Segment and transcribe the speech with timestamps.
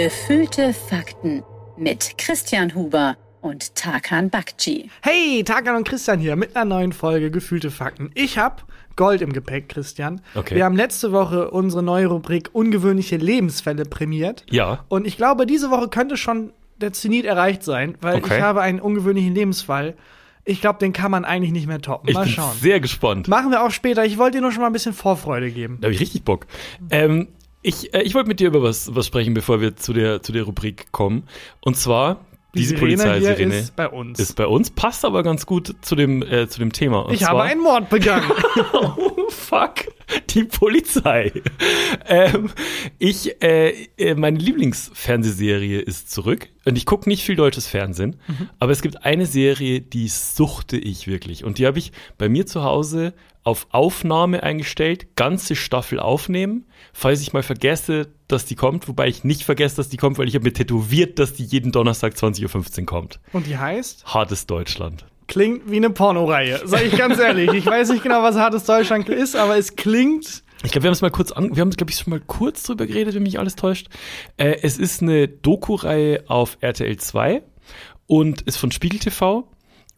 [0.00, 1.42] Gefühlte Fakten
[1.78, 4.90] mit Christian Huber und Tarkan Bakci.
[5.00, 8.10] Hey, Tarkan und Christian hier mit einer neuen Folge Gefühlte Fakten.
[8.12, 8.56] Ich habe
[8.96, 10.20] Gold im Gepäck, Christian.
[10.34, 10.54] Okay.
[10.54, 14.44] Wir haben letzte Woche unsere neue Rubrik Ungewöhnliche Lebensfälle prämiert.
[14.50, 14.84] Ja.
[14.88, 18.36] Und ich glaube, diese Woche könnte schon der Zenit erreicht sein, weil Okay.
[18.36, 19.94] ich habe einen ungewöhnlichen Lebensfall.
[20.44, 22.08] Ich glaube, den kann man eigentlich nicht mehr toppen.
[22.10, 22.54] Ich Mal bin schauen.
[22.60, 23.28] sehr gespannt.
[23.28, 24.04] Machen wir auch später.
[24.04, 25.78] Ich wollte dir nur schon mal ein bisschen Vorfreude geben.
[25.80, 26.46] Da habe ich richtig Bock.
[26.90, 27.28] Ähm,
[27.66, 30.32] ich äh, ich wollte mit dir über was, was sprechen, bevor wir zu der, zu
[30.32, 31.24] der Rubrik kommen.
[31.60, 32.24] Und zwar,
[32.54, 34.18] Die diese Polizeisirene ist bei uns.
[34.18, 37.00] ist bei uns, passt aber ganz gut zu dem, äh, zu dem Thema.
[37.06, 38.30] Und ich zwar, habe einen Mord begangen.
[39.30, 39.86] fuck,
[40.30, 41.32] die Polizei.
[42.06, 42.50] ähm,
[42.98, 46.48] ich, äh, äh, meine Lieblingsfernsehserie ist zurück.
[46.64, 48.16] Und ich gucke nicht viel deutsches Fernsehen,
[48.58, 51.44] aber es gibt eine Serie, die suchte ich wirklich.
[51.44, 57.20] Und die habe ich bei mir zu Hause auf Aufnahme eingestellt, ganze Staffel aufnehmen, falls
[57.20, 60.34] ich mal vergesse, dass die kommt, wobei ich nicht vergesse, dass die kommt, weil ich
[60.34, 63.20] habe mir tätowiert, dass die jeden Donnerstag 20.15 Uhr kommt.
[63.32, 64.04] Und die heißt?
[64.06, 65.06] Hartes Deutschland.
[65.28, 66.60] Klingt wie eine Pornoreihe.
[66.64, 67.52] Sag ich ganz ehrlich.
[67.52, 70.42] Ich weiß nicht genau, was hartes Deutschland ist, aber es klingt.
[70.64, 72.62] Ich glaube, wir haben es mal kurz an, wir haben glaube ich schon mal kurz
[72.62, 73.88] drüber geredet, wenn mich alles täuscht.
[74.36, 77.42] Äh, es ist eine Doku-Reihe auf RTL 2
[78.06, 79.48] und ist von Spiegel TV.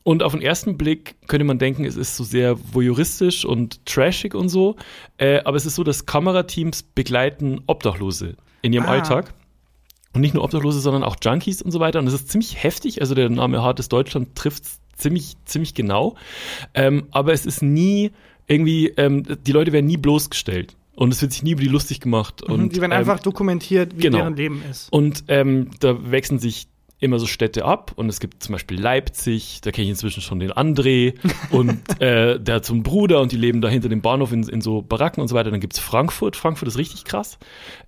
[0.03, 4.35] Und auf den ersten Blick könnte man denken, es ist so sehr voyeuristisch und trashig
[4.35, 4.77] und so.
[5.19, 8.93] Äh, aber es ist so, dass Kamerateams begleiten Obdachlose in ihrem Ah.
[8.93, 9.35] Alltag.
[10.15, 11.99] Und nicht nur Obdachlose, sondern auch Junkies und so weiter.
[11.99, 13.03] Und es ist ziemlich heftig.
[13.03, 14.65] Also der Name Hartes Deutschland trifft
[14.99, 16.17] ziemlich, ziemlich genau.
[16.75, 18.13] Ähm, aber es ist nie
[18.47, 20.77] irgendwie, ähm, die Leute werden nie bloßgestellt.
[20.95, 22.43] Und es wird sich nie über die lustig gemacht.
[22.43, 24.19] Und, die werden ähm, einfach dokumentiert, wie genau.
[24.19, 24.93] deren Leben ist.
[24.93, 26.67] und ähm, da wechseln sich
[27.01, 30.41] immer so Städte ab und es gibt zum Beispiel Leipzig, da kenne ich inzwischen schon
[30.41, 31.15] den André
[31.51, 34.43] und äh, der hat so einen Bruder und die leben da hinter dem Bahnhof in,
[34.49, 35.51] in so Baracken und so weiter.
[35.51, 37.39] Dann gibt's Frankfurt, Frankfurt ist richtig krass.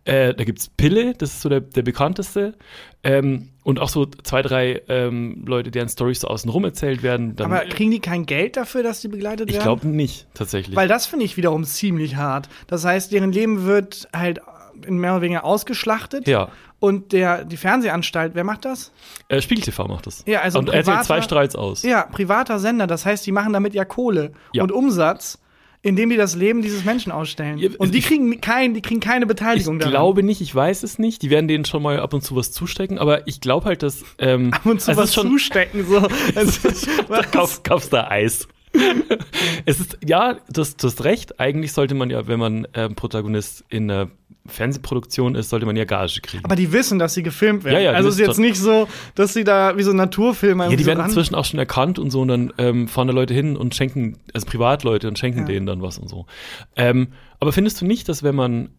[0.04, 2.54] Äh, da gibt's Pille, das ist so der, der bekannteste.
[3.02, 7.36] Ähm, und auch so zwei, drei ähm, Leute, deren Storys so außenrum erzählt werden.
[7.36, 9.64] Dann, Aber kriegen die kein Geld dafür, dass die begleitet ich werden?
[9.64, 10.76] glaube nicht, tatsächlich.
[10.76, 12.48] Weil das finde ich wiederum ziemlich hart.
[12.66, 14.40] Das heißt, deren Leben wird halt
[14.86, 16.26] in mehr oder weniger ausgeschlachtet.
[16.28, 16.48] ja,
[16.78, 18.92] Und der, die Fernsehanstalt, wer macht das?
[19.28, 20.22] äh, Spiegel TV macht das.
[20.26, 21.82] Ja, also und RTL privater- 2 streit's aus.
[21.82, 22.86] Ja, privater Sender.
[22.86, 24.62] Das heißt, die machen damit ja Kohle Ja.
[24.62, 25.38] und Umsatz,
[25.82, 27.58] indem die das Leben dieses Menschen ausstellen.
[27.78, 29.92] Und die ich- kriegen, kein, die kriegen keine Ich Beteiligung daran.
[29.92, 31.22] glaube nicht, ich weiß es nicht.
[31.22, 34.04] Die werden denen schon mal ab und zu was zustecken, aber ich glaube halt, dass
[34.18, 35.86] ähm, Ab und zu was zustecken.
[35.86, 36.06] So.
[36.34, 38.46] Es ist, da kauf, kaufst da Eis.
[39.66, 41.40] es ist, ja, du hast, du hast recht.
[41.40, 44.10] Eigentlich sollte man ja, wenn man ähm, Protagonist in einer
[44.46, 46.44] Fernsehproduktion ist, sollte man ja Gage kriegen.
[46.44, 47.74] aber die wissen, dass sie gefilmt werden.
[47.76, 50.70] Ja, ja, also es ist jetzt nicht so, dass sie da wie so Naturfilme ja,
[50.76, 53.34] die so werden inzwischen auch schon erkannt und so und dann ähm, fahren da Leute
[53.34, 55.44] hin und schenken, also Privatleute und schenken Ja.
[55.46, 56.26] denen dann was und so.
[56.76, 57.08] Ähm,
[57.38, 58.70] aber findest du nicht, dass wenn man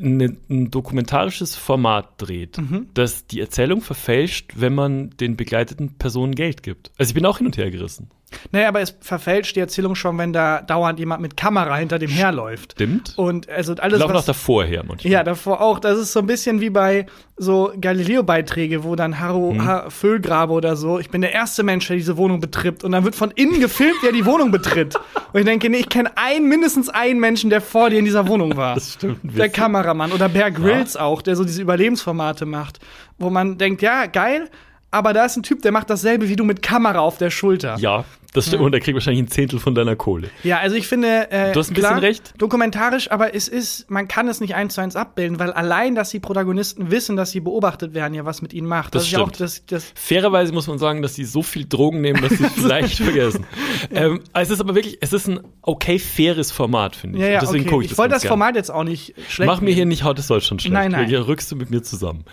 [0.00, 2.86] eine, ein dokumentarisches Format dreht, Mhm.
[2.94, 6.92] dass die Erzählung verfälscht, wenn man den begleiteten Personen Geld gibt?
[6.96, 8.08] Also ich bin auch hin und her gerissen.
[8.52, 12.10] Naja, aber es verfälscht die Erzählung schon, wenn da dauernd jemand mit Kamera hinter dem
[12.10, 12.72] herläuft.
[12.72, 13.14] Stimmt?
[13.16, 15.12] Und also alles, Laufen auch was, davor her manchmal.
[15.12, 15.78] Ja, davor auch.
[15.78, 17.06] Das ist so ein bisschen wie bei
[17.36, 19.64] so Galileo-Beiträge, wo dann Harro Mhm.
[19.64, 22.84] ha Füllgrabe oder so, ich bin der erste Mensch, der diese Wohnung betritt.
[22.84, 24.96] Und dann wird von innen gefilmt, wer die Wohnung betritt.
[25.32, 28.26] Und ich denke, nee, ich kenne einen, mindestens einen Menschen, der vor dir in dieser
[28.28, 28.74] Wohnung war.
[28.80, 29.18] Das stimmt.
[29.22, 29.48] Der.
[29.48, 32.78] Kameramann oder Bear Grylls auch, der so diese Überlebensformate macht,
[33.18, 34.48] wo man denkt, ja, geil,
[34.92, 37.76] aber da ist ein Typ, der macht dasselbe wie du mit Kamera auf der Schulter.
[37.78, 38.62] Ja, das stimmt.
[38.62, 40.28] Und er kriegt wahrscheinlich ein Zehntel von deiner Kohle.
[40.44, 42.34] Ja, also ich finde, äh, Du hast ein klar, bisschen recht.
[42.38, 46.10] dokumentarisch, aber es ist, man kann es nicht eins zu eins abbilden, weil allein, dass
[46.10, 48.94] die Protagonisten wissen, dass sie beobachtet werden, ja was mit ihnen macht.
[48.94, 49.40] Das ist ja auch stimmt.
[49.40, 52.52] das, das Fairerweise muss man sagen, dass sie so viel Drogen nehmen, dass sie es
[52.52, 53.46] vielleicht vergessen.
[53.92, 57.24] Ähm, es ist aber wirklich, es ist ein okay faires Format, finde ich.
[57.24, 57.70] ja, ja, Deswegen okay.
[57.70, 58.30] gucke ich Ich das wollte das gern.
[58.30, 59.46] Format jetzt auch nicht schlecht.
[59.46, 60.74] Mach mir hier nicht Haut des Deutschland schlecht.
[60.74, 61.08] Nein, nein.
[61.08, 62.24] Hier rückst du mit mir zusammen.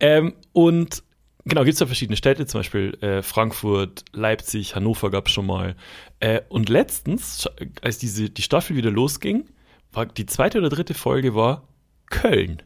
[0.00, 1.02] Ähm, und
[1.44, 5.46] genau, gibt es ja verschiedene Städte, zum Beispiel äh, Frankfurt, Leipzig, Hannover gab es schon
[5.46, 5.76] mal.
[6.20, 7.48] Äh, und letztens,
[7.82, 9.44] als diese, die Staffel wieder losging,
[9.92, 11.68] war die zweite oder dritte Folge war
[12.06, 12.62] Köln.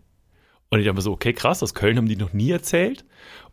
[0.71, 3.05] Und ich dachte mir so, okay, krass, aus Köln haben die noch nie erzählt.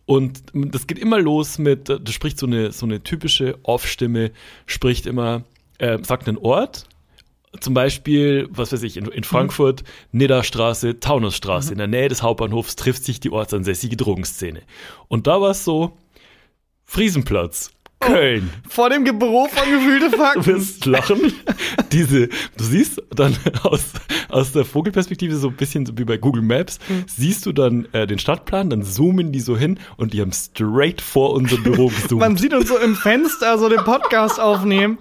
[0.05, 4.31] Und das geht immer los mit, da spricht so eine, so eine typische Off-Stimme,
[4.65, 5.43] spricht immer,
[5.77, 6.87] äh, sagt einen Ort,
[7.59, 12.75] zum Beispiel, was weiß ich, in, in Frankfurt, Nidderstraße, Taunusstraße, in der Nähe des Hauptbahnhofs
[12.75, 14.61] trifft sich die ortsansässige Drogenszene.
[15.07, 15.93] Und da war es so,
[16.85, 18.49] Friesenplatz, Köln.
[18.67, 20.45] Vor dem Ge- Büro von gefühlte Du Fakten.
[20.45, 21.31] wirst lachen.
[21.93, 23.33] Diese, du siehst dann
[23.63, 23.85] aus,
[24.27, 28.19] aus der Vogelperspektive so ein bisschen wie bei Google Maps, siehst du dann äh, den
[28.19, 32.19] Stadtplan, dann zoomen die so hin und die haben straight vor unser Büro gezoomt.
[32.19, 34.97] Man sieht uns so im Fenster so den Podcast aufnehmen.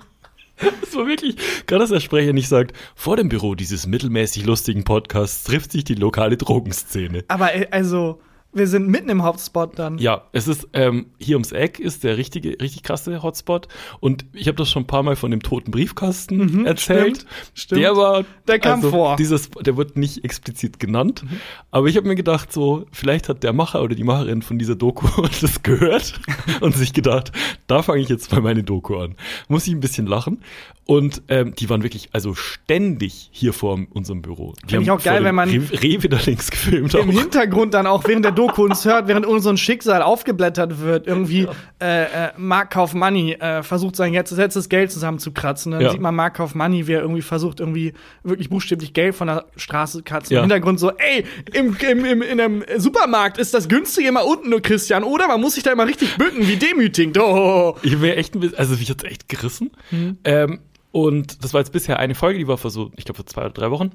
[0.80, 4.84] Das war wirklich, gerade dass der Sprecher nicht sagt, vor dem Büro dieses mittelmäßig lustigen
[4.84, 7.24] Podcasts trifft sich die lokale Drogenszene.
[7.28, 8.20] Aber äh, also,
[8.54, 9.98] wir sind mitten im Hotspot dann.
[9.98, 13.68] Ja, es ist ähm, hier ums Eck ist der richtige, richtig krasse Hotspot.
[14.00, 17.16] Und ich habe das schon ein paar Mal von dem toten Briefkasten erzählt.
[17.18, 17.80] stimmt, stimmt.
[17.80, 19.12] Der war, Mhm, Der kam also, vor.
[19.12, 19.16] Mhm.
[19.16, 21.24] Dieses, der wird nicht explizit genannt.
[21.70, 24.74] Aber ich habe mir gedacht, so vielleicht hat der Macher oder die Macherin von dieser
[24.76, 25.06] Doku
[25.40, 26.20] das gehört
[26.60, 27.32] und sich gedacht,
[27.66, 29.14] da fange ich jetzt mal meine Doku an.
[29.48, 30.42] Muss ich ein bisschen lachen.
[30.84, 34.54] Und ähm, die waren wirklich, also ständig hier vor unserem Büro.
[34.64, 36.94] Die Find ich auch geil, wenn man- Rewe, Rewe da links gefilmt.
[36.94, 37.12] Im auch.
[37.20, 41.48] Hintergrund dann auch während der Doku uns hört, während unser Schicksal aufgeblättert wird, irgendwie
[41.80, 45.72] äh, äh, Mark Kaufmanni äh, versucht sein jetzt letztes Geld zusammenzukratzen.
[45.72, 45.90] Dann Ja.
[45.90, 47.92] sieht man Mark Kaufmanni, wie er irgendwie versucht, irgendwie
[48.22, 50.34] wirklich buchstäblich Geld von der Straße zu kratzen.
[50.34, 50.40] Ja.
[50.40, 54.50] Im Hintergrund so, ey, im, im, im, in einem Supermarkt ist das günstige immer unten,
[54.50, 55.28] nur Christian, oder?
[55.28, 57.18] Man muss sich da immer richtig bücken, wie demütigend.
[57.18, 57.76] Oh.
[57.82, 59.70] Ich wäre echt ein bisschen, also mich hat's echt gerissen.
[59.90, 60.18] Mhm.
[60.24, 60.60] Ähm,
[60.90, 63.42] und das war jetzt bisher eine Folge, die war vor so, ich glaube, vor zwei
[63.42, 63.90] oder drei Wochen.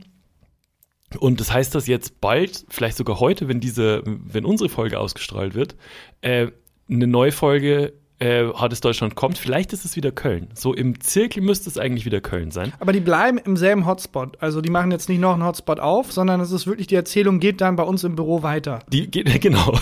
[1.19, 5.55] Und das heißt, dass jetzt bald, vielleicht sogar heute, wenn diese, wenn unsere Folge ausgestrahlt
[5.55, 5.75] wird,
[6.21, 6.47] äh,
[6.89, 9.37] eine neue Folge äh, Hartes Deutschland kommt.
[9.37, 10.47] Vielleicht ist es wieder Köln.
[10.55, 12.73] So im Zirkel müsste es eigentlich wieder Köln sein.
[12.79, 14.41] Aber die bleiben im selben Hotspot.
[14.41, 17.39] Also die machen jetzt nicht noch einen Hotspot auf, sondern es ist wirklich, die Erzählung
[17.39, 18.79] geht dann bei uns im Büro weiter.
[18.91, 19.77] Die geht, genau,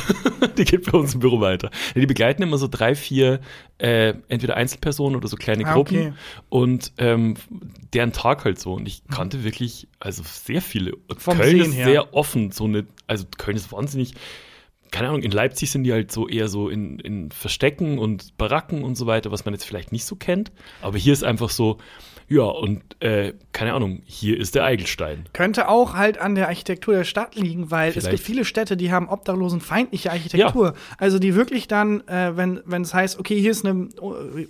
[0.57, 1.69] die geht bei uns im Büro weiter.
[1.95, 3.39] Die begleiten immer so drei, vier,
[3.77, 5.97] äh, entweder Einzelpersonen oder so kleine Ah, Gruppen.
[5.97, 6.13] okay.
[6.49, 7.35] Und ähm,
[7.93, 8.73] deren Tag halt so.
[8.73, 10.91] Und ich kannte wirklich, also sehr viele.
[11.17, 11.85] Vom Köln Sehen ist her.
[11.85, 12.51] sehr offen.
[12.51, 14.13] So eine, also Köln ist wahnsinnig.
[14.95, 18.81] Keine Ahnung, in Leipzig sind die halt so eher so in, in Verstecken und Baracken
[18.81, 20.53] und so weiter, was man jetzt vielleicht nicht so kennt.
[20.81, 21.79] Aber hier ist einfach so,
[22.27, 25.25] ja, und äh, keine Ahnung, hier ist der Eigelstein.
[25.33, 28.11] Könnte auch halt an der Architektur der Stadt liegen, weil es Vielleicht.
[28.11, 30.73] gibt viele Städte, die haben obdachlosenfeindliche Architektur.
[30.97, 33.89] Also die wirklich dann, äh, wenn wenn es heißt, okay, hier ist eine,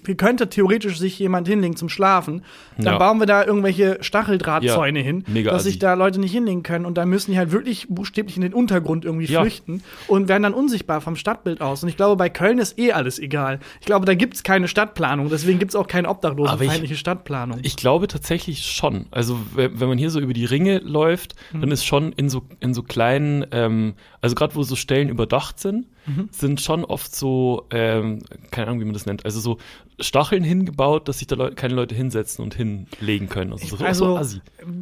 [0.05, 2.43] hier könnte theoretisch sich jemand hinlegen zum Schlafen,
[2.77, 2.97] dann Ja.
[2.97, 6.85] bauen wir da irgendwelche Stacheldrahtzäune Ja, hin, mega dass sich da Leute nicht hinlegen können
[6.85, 9.41] und dann müssen die halt wirklich buchstäblich in den Untergrund irgendwie Ja.
[9.41, 11.83] flüchten und werden dann unsichtbar vom Stadtbild aus.
[11.83, 13.59] Und ich glaube, bei Köln ist eh alles egal.
[13.79, 17.59] Ich glaube, da gibt's keine Stadtplanung, deswegen gibt's auch keine obdachlosenfeindliche Stadtplanung.
[17.65, 19.07] Ich glaube tatsächlich schon.
[19.11, 21.61] Also wenn man hier so über die Ringe läuft, Mhm.
[21.61, 25.59] dann ist schon in so in so kleinen, ähm, also gerade wo so Stellen überdacht
[25.59, 26.29] sind, Mhm.
[26.31, 28.19] sind schon oft so, ähm,
[28.51, 29.57] keine Ahnung, wie man das nennt, also so
[29.99, 33.51] Stacheln hingebaut, dass sich da Leu keine Leute hinsetzen und hinlegen können.
[33.53, 34.39] Also, so, Also so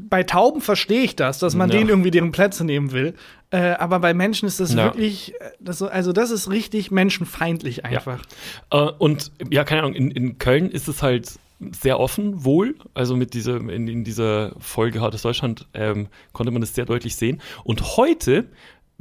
[0.10, 1.78] bei Tauben verstehe ich das, dass man Ja.
[1.78, 3.14] denen irgendwie deren Plätze nehmen will.
[3.52, 4.86] Äh, aber bei Menschen ist das Ja.
[4.86, 8.24] wirklich, äh, das, so- also das ist richtig menschenfeindlich einfach.
[8.72, 11.34] Äh, und ja, keine Ahnung, in, in Köln ist es halt
[11.72, 12.76] sehr offen, wohl.
[12.94, 17.16] Also mit dieser, in, in dieser Folge Hartes Deutschland ähm, konnte man das sehr deutlich
[17.16, 17.42] sehen.
[17.64, 18.50] Und heute,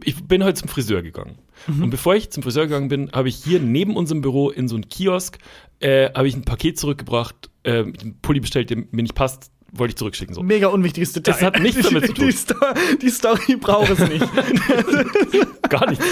[0.04, 1.38] ich bin heute zum Friseur gegangen.
[1.68, 4.74] Und bevor ich zum Friseur gegangen bin, habe ich hier neben unserem Büro in so
[4.74, 5.38] einem Kiosk,
[5.80, 9.92] äh, habe ich ein Paket zurückgebracht, äh, einen Pulli bestellt, der mir nicht passt, wollte
[9.92, 10.34] ich zurückschicken.
[10.34, 10.42] So.
[10.42, 11.32] Mega unwichtiges Detail.
[11.32, 12.26] Das hat nichts damit zu tun.
[12.26, 12.54] Die, Sto
[13.00, 14.26] die Story braucht es nicht.
[15.68, 16.04] Gar nichts,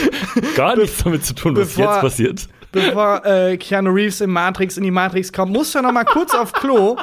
[0.57, 2.49] gar nichts damit zu tun, was bevor- jetzt passiert.
[2.73, 6.35] Bevor äh, Keanu Reeves in Matrix in die Matrix kommt, muss er noch mal kurz
[6.35, 6.97] auf Klo.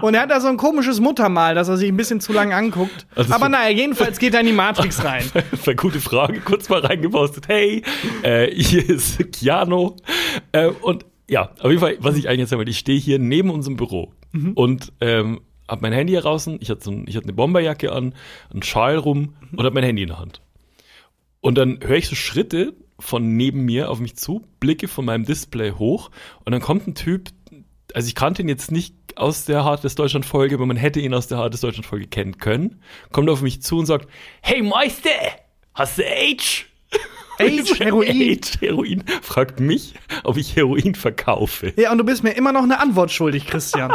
[0.00, 2.54] Und er hat da so ein komisches Muttermal, dass er sich ein bisschen zu lange
[2.54, 3.06] anguckt.
[3.14, 5.24] Also Aber naja, jedenfalls geht er in die Matrix rein.
[5.50, 6.40] Das war eine gute Frage.
[6.40, 7.48] Kurz mal reingepostet.
[7.48, 7.82] Hey,
[8.22, 9.96] äh, hier ist Keanu.
[10.52, 13.50] Äh, und ja, auf jeden Fall, was ich eigentlich jetzt wollte, ich stehe hier neben
[13.50, 14.12] unserem Büro
[14.54, 16.58] und ähm, hab mein Handy hier draußen.
[16.60, 18.14] Ich hatte, so ein, ich hatte eine Bomberjacke an,
[18.52, 20.40] einen Schal rum und hab mein Handy in der Hand.
[21.40, 25.24] Und dann höre ich so Schritte von neben mir auf mich zu, blicke von meinem
[25.24, 26.10] Display hoch
[26.44, 27.30] und dann kommt ein Typ,
[27.92, 31.14] also ich kannte ihn jetzt nicht aus der Hartes Deutschland Folge, aber man hätte ihn
[31.14, 32.80] aus der Hartes Deutschland Folge kennen können,
[33.12, 34.08] kommt auf mich zu und sagt,
[34.42, 35.10] hey Meister,
[35.74, 36.66] hast du Age?
[37.38, 38.10] Age, Heroin.
[38.10, 39.04] Age, Heroin.
[39.22, 41.72] Fragt mich, ob ich Heroin verkaufe.
[41.76, 43.92] Ja, und du bist mir immer noch eine Antwort schuldig, Christian.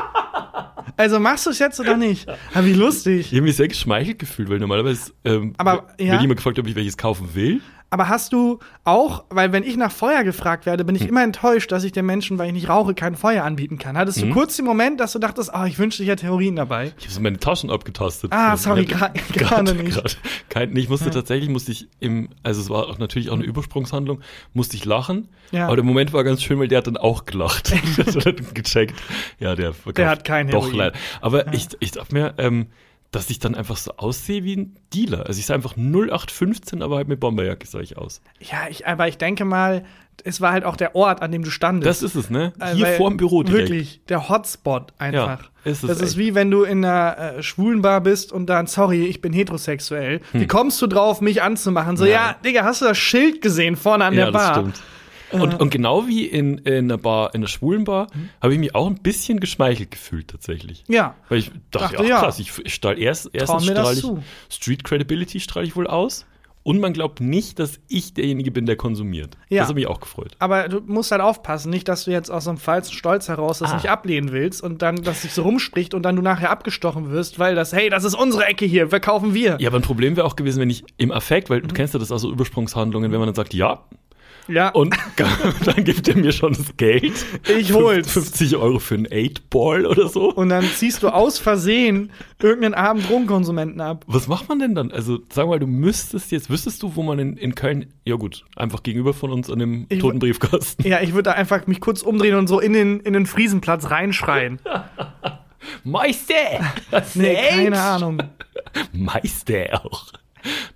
[0.98, 2.28] Also machst du es jetzt oder nicht?
[2.54, 3.28] Aber wie lustig.
[3.32, 6.12] Ich habe mich sehr geschmeichelt gefühlt, weil normalerweise ähm, Aber, ja.
[6.12, 7.62] wird jemand gefragt, ob ich welches kaufen will.
[7.92, 11.10] Aber hast du auch, weil wenn ich nach Feuer gefragt werde, bin ich Hm.
[11.10, 13.98] immer enttäuscht, dass ich den Menschen, weil ich nicht rauche, kein Feuer anbieten kann.
[13.98, 14.32] Hattest du Hm.
[14.34, 16.94] kurz den Moment, dass du dachtest, ah, ich wünschte, ich hätte Heroin dabei?
[17.00, 18.32] Ich habe so meine Taschen abgetastet.
[18.32, 19.14] Ah, sorry, gerade
[19.74, 19.96] nicht.
[19.96, 20.18] grad
[20.50, 24.22] kein, ich musste tatsächlich, musste ich im, also es war auch natürlich auch eine Übersprungshandlung,
[24.54, 25.30] musste ich lachen.
[25.52, 25.66] Ja.
[25.66, 27.72] Aber der Moment war ganz schön, weil der hat dann auch gelacht.
[27.98, 29.02] der hat dann gecheckt.
[29.40, 30.78] Ja, der Der hat kein Doch, Heroin.
[30.78, 30.98] leider.
[31.22, 32.68] Aber ich, ich dachte mir, ähm,
[33.12, 35.26] dass ich dann einfach so aussehe wie ein Dealer.
[35.26, 38.22] Also ich sah einfach 0815, aber halt mit Bomberjacke sah ich aus.
[38.40, 39.84] Ja, ich, aber ich denke mal,
[40.24, 41.88] es war halt auch der Ort, an dem du standest.
[41.88, 42.54] Das ist es, ne?
[42.60, 43.70] Äh, Hier weil- vorm Büro direkt.
[43.70, 45.44] Wirklich, der Hotspot einfach.
[45.44, 46.18] Ja, ist es das ist echt.
[46.18, 50.22] wie wenn du in einer äh, schwulen Bar bist und dann, sorry, ich bin heterosexuell.
[50.32, 50.42] Hm.
[50.42, 51.98] Wie kommst du drauf, mich anzumachen?
[51.98, 54.54] So, ja, Digga, hast du das Schild gesehen vorne an der Bar?
[54.54, 54.82] stimmt.
[55.32, 58.30] Und, und genau wie in, in einer Bar, in einer schwulen Bar, Mhm.
[58.42, 60.84] habe ich mich auch ein bisschen geschmeichelt gefühlt tatsächlich.
[60.88, 61.16] Ja.
[61.30, 62.20] Weil ich dachte, Dachte, ach ja.
[62.20, 64.24] krass, ich, ich strahl erst, erstens strahle ich zu.
[64.50, 66.26] Street Credibility strahle ich wohl aus
[66.64, 69.38] und man glaubt nicht, dass ich derjenige bin, der konsumiert.
[69.50, 69.60] Ja.
[69.62, 70.32] Das hat mich auch gefreut.
[70.40, 73.60] Aber du musst halt aufpassen, nicht, dass du jetzt aus so einem falschen Stolz heraus
[73.60, 73.76] das Ah.
[73.76, 77.40] nicht ablehnen willst und dann, dass sich so rumspricht und dann du nachher abgestochen wirst,
[77.40, 79.58] weil das, hey, das ist unsere Ecke hier, verkaufen wir.
[79.60, 82.00] Ja, aber ein Problem wäre auch gewesen, wenn ich im Affekt, weil du kennst ja
[82.00, 83.84] das auch so Übersprungshandlungen, wenn man dann sagt, ja,
[84.50, 84.96] Ja, und
[85.66, 87.14] dann gibt er mir schon das Geld.
[87.58, 88.12] ich hol's.
[88.12, 90.34] 50 Euro für einen 8-Ball oder so.
[90.34, 94.04] Und dann ziehst du aus Versehen irgendeinen armen Drogenkonsumenten ab.
[94.08, 94.92] Was macht man denn dann?
[94.92, 98.46] Also, sag mal, du müsstest jetzt, wüsstest du, wo man in, in Köln, ja gut,
[98.56, 100.88] einfach gegenüber von uns an dem Ich- toten Briefkasten.
[100.88, 103.90] Ja, ich würde da einfach mich kurz umdrehen und so in den, in den Friesenplatz
[103.92, 104.60] reinschreien.
[105.84, 106.34] Meister!
[107.16, 108.24] Nee, keine Ahnung.
[108.94, 110.08] Meister auch.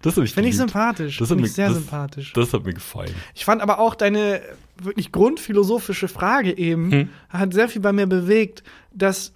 [0.02, 0.56] Das Finde ich geliebt.
[0.56, 1.18] sympathisch.
[1.18, 2.34] Das hat Finde ich sehr das- sympathisch.
[2.34, 3.14] Das hat mir gefallen.
[3.34, 4.42] Ich fand aber auch deine
[4.82, 7.10] wirklich grundphilosophische Frage eben Hm.
[7.30, 9.34] hat sehr viel bei mir bewegt, dass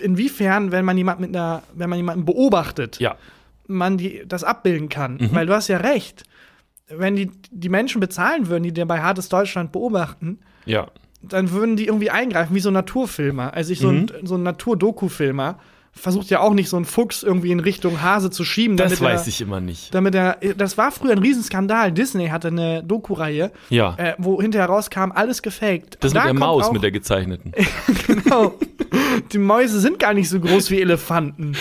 [0.00, 3.16] inwiefern, wenn man jemand mit einer, wenn man jemanden beobachtet, Ja.
[3.66, 5.16] man die, das abbilden kann.
[5.16, 5.28] Mhm.
[5.34, 6.24] Weil du hast ja recht.
[6.88, 10.88] Wenn die, die Menschen bezahlen würden, die dir bei Hartes Deutschland beobachten, Ja.
[11.22, 13.54] dann würden die irgendwie eingreifen, wie so Naturfilmer.
[13.54, 14.06] Also ich, so, Mhm.
[14.20, 15.58] ein, so ein Naturdoku-Filmer
[15.96, 18.76] versucht ja auch nicht so einen Fuchs irgendwie in Richtung Hase zu schieben.
[18.76, 19.94] Das damit weiß er, ich immer nicht.
[19.94, 21.92] Damit er, das war früher ein Riesenskandal.
[21.92, 23.94] Disney hatte eine Doku-Reihe, Ja.
[23.96, 25.98] äh, wo hinterher rauskam, alles gefaked.
[26.00, 27.52] Das Und mit da der Maus, auch- mit der gezeichneten.
[28.06, 28.54] Genau.
[29.32, 31.56] Die Mäuse sind gar nicht so groß wie Elefanten.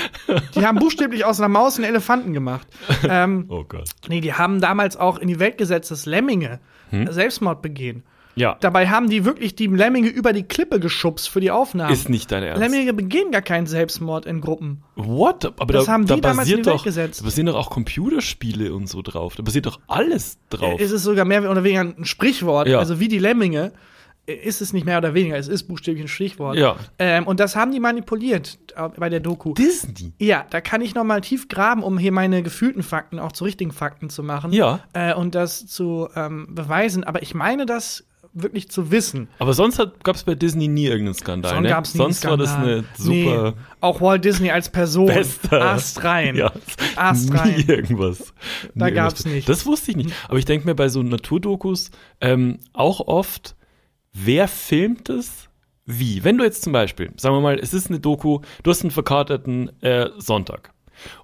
[0.56, 2.68] Die haben buchstäblich aus einer Maus einen Elefanten gemacht.
[3.08, 3.90] Ähm, Oh Gott.
[4.10, 6.60] nee, die haben damals auch in die Welt gesetzt, dass Lemminge
[6.90, 7.12] Hm?
[7.12, 8.04] Selbstmord begehen.
[8.36, 8.58] Ja.
[8.60, 11.94] Dabei haben die wirklich die Lemminge über die Klippe geschubst für die Aufnahmen.
[11.94, 12.62] Ist nicht dein Ernst.
[12.62, 14.84] Lemminge begehen gar keinen Selbstmord in Gruppen.
[14.96, 15.46] What?
[15.60, 17.22] Aber Das da, haben da die damals in die Welt doch, gesetzt.
[17.22, 19.36] da basieren doch auch Computerspiele und so drauf.
[19.36, 20.80] Da basiert doch alles drauf.
[20.80, 22.68] Es ist sogar mehr oder weniger ein Sprichwort.
[22.68, 22.80] Ja.
[22.80, 23.72] Also wie die Lemminge
[24.26, 25.38] ist es nicht mehr oder weniger.
[25.38, 26.58] Es ist buchstäblich ein Stichwort.
[26.58, 26.78] Ja.
[26.98, 29.54] Ähm, und das haben die manipuliert äh, bei der Doku.
[29.54, 30.14] Disney.
[30.18, 33.44] Ja, da kann ich noch mal tief graben, um hier meine gefühlten Fakten auch zu
[33.44, 34.54] richtigen Fakten zu machen.
[34.54, 34.80] Ja.
[34.94, 37.04] Äh, und das zu ähm, beweisen.
[37.04, 39.28] Aber ich meine das wirklich zu wissen.
[39.40, 41.52] Aber sonst gab es bei Disney nie irgendeinen Skandal.
[41.52, 41.70] Sonst ne?
[41.70, 42.74] gab's nie sonst war das Skandal.
[42.74, 45.08] eine super Nee, auch Walt Disney als Person.
[45.08, 45.62] beste.
[45.62, 46.36] Ast rein.
[46.44, 46.52] Ja,
[46.96, 47.64] Ast nie rein.
[47.68, 48.34] irgendwas.
[48.76, 49.26] Da Nie gab's irgendwas.
[49.34, 49.50] nicht.
[49.50, 50.12] Das wusste ich nicht.
[50.28, 53.56] Aber ich denke mir bei so Naturdokus ähm, auch oft,
[54.14, 55.50] wer filmt es?
[55.86, 56.24] Wie?
[56.24, 58.92] Wenn du jetzt zum Beispiel, sagen wir mal, es ist eine Doku, du hast einen
[58.92, 60.72] verkaterten äh, Sonntag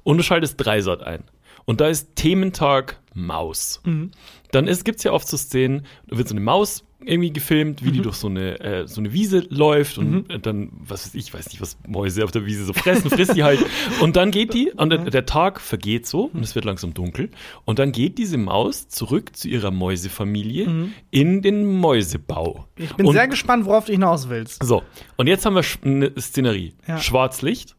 [0.03, 1.23] und du schaltest Dreisat ein
[1.65, 3.81] und da ist Thementag Maus.
[3.85, 4.11] Mhm.
[4.51, 7.91] Dann gibt es ja oft so Szenen, da wird so eine Maus irgendwie gefilmt, wie
[7.91, 11.33] die durch so eine, äh, so eine Wiese läuft und äh, dann, was weiß ich,
[11.33, 13.59] weiß nicht, was Mäuse auf der Wiese so fressen, frisst die halt.
[14.01, 17.29] Und dann geht die, und der, der Tag vergeht so und es wird langsam dunkel.
[17.65, 22.65] Und dann geht diese Maus zurück zu ihrer Mäusefamilie in den Mäusebau.
[22.75, 24.63] Ich bin und, sehr gespannt, worauf du hinaus willst.
[24.63, 24.83] So,
[25.17, 26.73] und jetzt haben wir eine Szenerie.
[26.87, 26.97] Ja.
[26.97, 27.75] Schwarzlicht.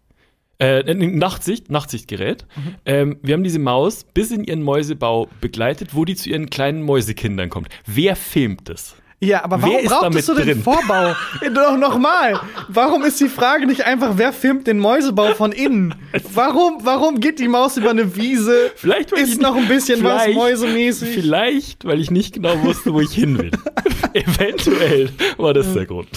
[0.58, 2.46] Äh, Nachtsicht, Nachtsichtgerät.
[2.54, 2.74] Mhm.
[2.84, 6.82] Ähm, wir haben diese Maus bis in ihren Mäusebau begleitet, wo die zu ihren kleinen
[6.82, 7.68] Mäusekindern kommt.
[7.86, 8.94] Wer filmt das?
[9.22, 10.62] Ja, aber warum brauchtest du den drin?
[10.62, 11.14] Vorbau?
[11.54, 12.40] Doch nochmal.
[12.68, 15.94] Warum ist die Frage nicht einfach, wer filmt den Mäusebau von innen?
[16.32, 18.70] Warum, warum geht die Maus über eine Wiese?
[18.76, 21.10] Vielleicht, weil ich ist noch ein bisschen was mäusemäßig.
[21.10, 23.50] Vielleicht, weil ich nicht genau wusste, wo ich hin will.
[24.14, 26.08] Eventuell war das der Grund.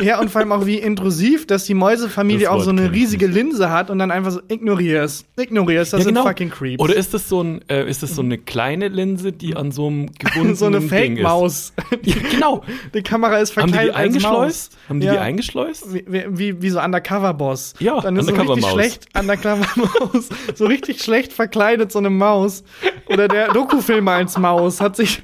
[0.00, 2.92] Ja, und vor allem auch wie intrusiv, dass die Mäusefamilie Das auch so eine ich
[2.92, 5.24] riesige Linse hat und dann einfach so ignorier's.
[5.36, 6.26] Ignorier's, das Ja, sind genau.
[6.26, 6.82] fucking Creeps.
[6.82, 9.86] Oder ist das so ein, äh, ist das so eine kleine Linse, die an so
[9.86, 10.80] einem gebundenen so eine?
[10.80, 11.72] Fake-Maus.
[12.02, 12.51] Ja, genau.
[12.94, 14.76] Die Kamera ist Haben die verkleidet die eingeschleust?
[14.88, 15.12] Haben die Ja.
[15.14, 15.92] die eingeschleust?
[15.94, 17.74] Wie, wie- wie, so Undercover-Boss.
[17.78, 22.64] Ja, Dann ist so richtig schlecht, Undercover-Maus, so richtig schlecht verkleidet, so eine Maus.
[23.06, 25.22] Oder der Dokufilmer als Maus hat sich,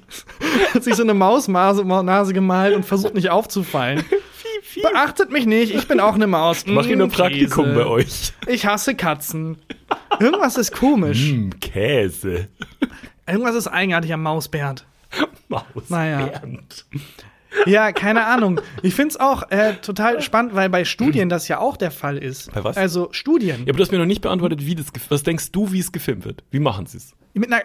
[0.75, 4.05] hat sich so eine Mausnase Nase gemalt und versucht nicht aufzufallen.
[4.83, 6.65] Beachtet mich nicht, ich bin auch eine Maus.
[6.67, 7.75] Mach hier nur Mm, Praktikum Käse.
[7.77, 8.33] bei euch.
[8.47, 9.59] Ich hasse Katzen.
[10.21, 11.31] Irgendwas ist komisch.
[11.31, 12.49] Hm, Käse.
[13.27, 14.85] Irgendwas ist eigenartig am Mausbärt.
[15.49, 15.65] Maus.
[15.89, 16.27] Naja.
[16.27, 16.87] Bernd.
[17.65, 18.61] Ja, keine Ahnung.
[18.83, 22.53] Ich find's auch äh, total spannend, weil bei Studien das ja auch der Fall ist.
[22.53, 22.77] Bei was?
[22.77, 23.61] Also Studien.
[23.65, 25.91] Ja, aber du hast mir noch nicht beantwortet, wie das, was denkst du, wie es
[25.91, 26.45] gefilmt wird?
[26.51, 27.13] Wie machen sie es?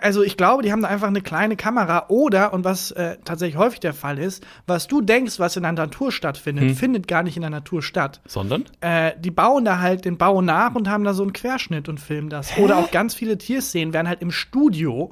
[0.02, 3.58] Also ich glaube, die haben da einfach eine kleine Kamera oder, und was äh, tatsächlich
[3.58, 6.76] häufig der Fall ist, was du denkst, was in der Natur stattfindet, Hm.
[6.76, 8.22] findet gar nicht in der Natur statt.
[8.26, 8.66] Sondern?
[8.82, 12.00] Äh, die bauen da halt den Bau nach und haben da so einen Querschnitt und
[12.00, 12.56] filmen das.
[12.58, 15.10] Oder auch ganz viele Tierszenen werden halt im Studio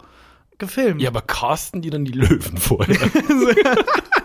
[0.61, 1.01] gefilmt.
[1.01, 2.95] Ja, aber casten die dann die Löwen vorher?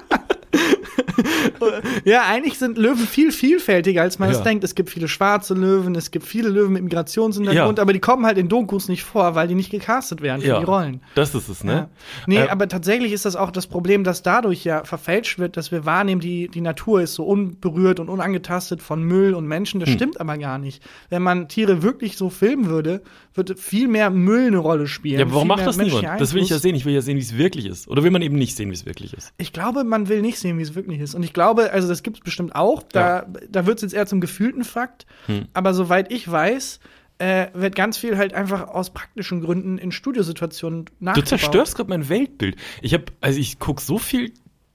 [2.04, 4.44] ja, eigentlich sind Löwen viel vielfältiger, als man es Ja.
[4.44, 4.64] denkt.
[4.64, 7.82] Es gibt viele schwarze Löwen, es gibt viele Löwen mit Migrationshintergrund, Ja.
[7.82, 10.58] aber die kommen halt in Dokus nicht vor, weil die nicht gecastet werden für Ja,
[10.58, 11.00] die Rollen.
[11.14, 11.72] das ist es, ne?
[11.72, 11.88] Ja.
[12.26, 15.72] Nee, Äh, aber tatsächlich ist das auch das Problem, dass dadurch ja verfälscht wird, dass
[15.72, 19.80] wir wahrnehmen, die, die Natur ist so unberührt und unangetastet von Müll und Menschen.
[19.80, 19.86] Hm.
[19.86, 20.82] Das stimmt aber gar nicht.
[21.10, 23.02] Wenn man Tiere wirklich so filmen würde,
[23.34, 25.18] würde viel mehr Müll eine Rolle spielen.
[25.20, 26.06] Ja, aber warum macht das niemand?
[26.20, 26.74] Das will ich ja sehen.
[26.74, 27.88] Ich will ja sehen, wie es wirklich ist.
[27.88, 29.32] Oder will man eben nicht sehen, wie es wirklich ist?
[29.38, 31.14] Ich glaube, man will nicht sehen, wie es wirklich ist.
[31.14, 32.82] Und ich glaube, also das gibt es bestimmt auch.
[32.82, 35.06] Da, da wird es jetzt eher zum gefühlten Fakt.
[35.26, 35.46] Hm.
[35.54, 36.80] Aber soweit ich weiß,
[37.18, 41.28] äh, wird ganz viel halt einfach aus praktischen Gründen in Studiosituationen Du nachgebaut.
[41.28, 42.56] zerstörst gerade mein Weltbild.
[42.82, 44.32] Ich habe, also ich gucke so viel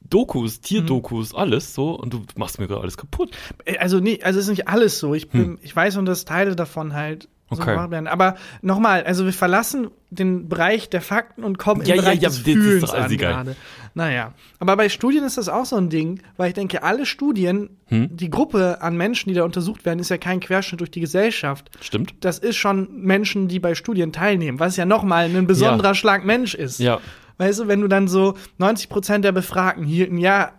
[0.09, 3.31] Dokus, Tierdokus, alles so, und du machst mir gerade alles kaputt.
[3.65, 5.13] Äh, Also nee, also ist nicht alles so.
[5.13, 7.61] Ich, bin, ich weiß nur, dass Teile davon halt so.
[7.61, 7.71] Okay.
[7.71, 8.07] gemacht werden.
[8.07, 12.01] Aber nochmal, also wir verlassen den Bereich der Fakten und kommen Ja, in den ja,
[12.01, 13.55] Bereich ja, des das ist Fühlens alles an gerade.
[13.93, 17.69] Naja, aber bei Studien ist das auch so ein Ding, weil ich denke, alle Studien,
[17.87, 18.09] Hm?
[18.15, 21.69] die Gruppe an Menschen, die da untersucht werden, ist ja kein Querschnitt durch die Gesellschaft.
[21.81, 22.13] Stimmt?
[22.21, 25.93] Das ist schon Menschen, die bei Studien teilnehmen, was ja nochmal ein besonderer Ja.
[25.95, 26.79] Schlag Mensch ist.
[26.79, 26.99] Ja.
[27.37, 30.51] Weißt du, wenn du dann so 90 Prozent der Befragten hielten, ja,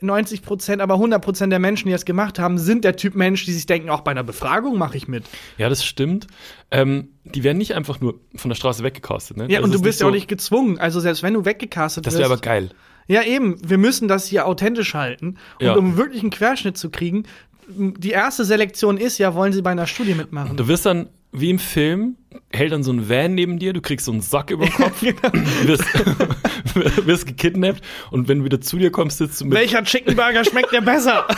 [0.00, 3.44] 90 Prozent, aber 100 Prozent der Menschen, die das gemacht haben, sind der Typ Mensch,
[3.44, 5.24] die sich denken, auch bei einer Befragung mache ich mit.
[5.56, 6.26] Ja, das stimmt.
[6.70, 9.44] Ähm, die werden nicht einfach nur von der Straße weggecastet, ne?
[9.50, 10.78] Ja, Das und du ist bist ja so- auch nicht gezwungen.
[10.78, 12.20] Also selbst wenn du weggecastet Das wirst.
[12.20, 12.70] wäre aber geil.
[13.06, 13.56] Ja, eben.
[13.68, 15.36] Wir müssen das hier authentisch halten.
[15.60, 15.74] Und Ja.
[15.76, 17.24] um wirklich einen Querschnitt zu kriegen,
[17.68, 20.56] die erste Selektion ist ja, wollen sie bei einer Studie mitmachen.
[20.56, 22.16] Du wirst dann, wie im Film,
[22.50, 25.02] hält dann so ein Van neben dir, du kriegst so einen Sack über den Kopf,
[25.02, 25.84] wirst,
[27.06, 29.54] wirst gekidnappt und wenn du wieder zu dir kommst, sitzt du mit.
[29.54, 31.26] Welcher Chicken Burger schmeckt dir besser?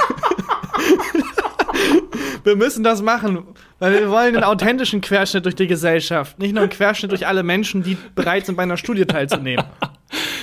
[2.45, 3.43] wir müssen das machen,
[3.79, 7.43] weil wir wollen einen authentischen Querschnitt durch die Gesellschaft, nicht nur einen Querschnitt durch alle
[7.43, 9.65] Menschen, die bereit sind, bei einer Studie teilzunehmen.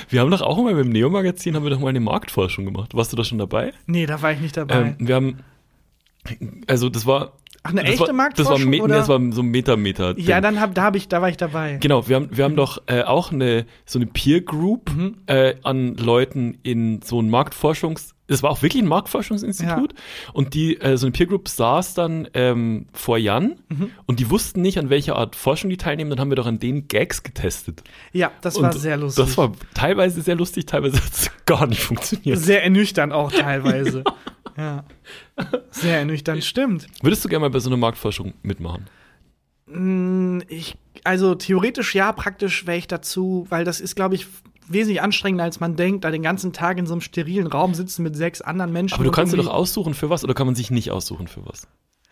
[0.08, 2.94] Wir haben doch auch mal beim Neo-Magazin, haben wir doch mal eine Marktforschung gemacht.
[2.94, 3.72] Warst du da schon dabei?
[3.86, 4.96] Nee, da war ich nicht dabei.
[4.98, 5.38] Ähm, wir haben,
[6.66, 7.32] also das war.
[7.62, 8.94] Ach, eine das echte war, Marktforschung, Das war, Me- oder?
[8.98, 10.14] Das war so ein Metameter.
[10.18, 11.78] ja, dann hab, da, hab ich, da war ich dabei.
[11.80, 15.16] Genau, wir haben, wir haben doch äh, auch eine so eine Peer Group Mhm.
[15.26, 19.94] äh, an Leuten in so ein Marktforschungs das war auch wirklich ein Marktforschungsinstitut
[20.32, 23.90] und die äh, so eine Peer Group saß dann ähm, vor Jan Mhm.
[24.06, 26.58] und die wussten nicht an welcher Art Forschung die teilnehmen, dann haben wir doch an
[26.58, 27.82] denen Gags getestet.
[28.12, 29.24] Ja, das war Und sehr lustig.
[29.24, 32.38] Das war teilweise sehr lustig, teilweise hat es gar nicht funktioniert.
[32.38, 34.04] sehr ernüchternd auch teilweise.
[34.56, 34.84] ja.
[35.70, 36.86] Sehr ernüchternd, stimmt.
[37.02, 38.86] Würdest du gerne mal bei so einer Marktforschung mitmachen?
[39.66, 44.26] Mm, Ich, also theoretisch ja, praktisch wäre ich dazu, weil das ist, glaube ich,
[44.72, 48.02] wesentlich anstrengender, als man denkt, da den ganzen Tag in so einem sterilen Raum sitzen
[48.02, 48.94] mit sechs anderen Menschen.
[48.94, 51.44] Aber du kannst dir doch aussuchen für was oder kann man sich nicht aussuchen für
[51.46, 51.66] was?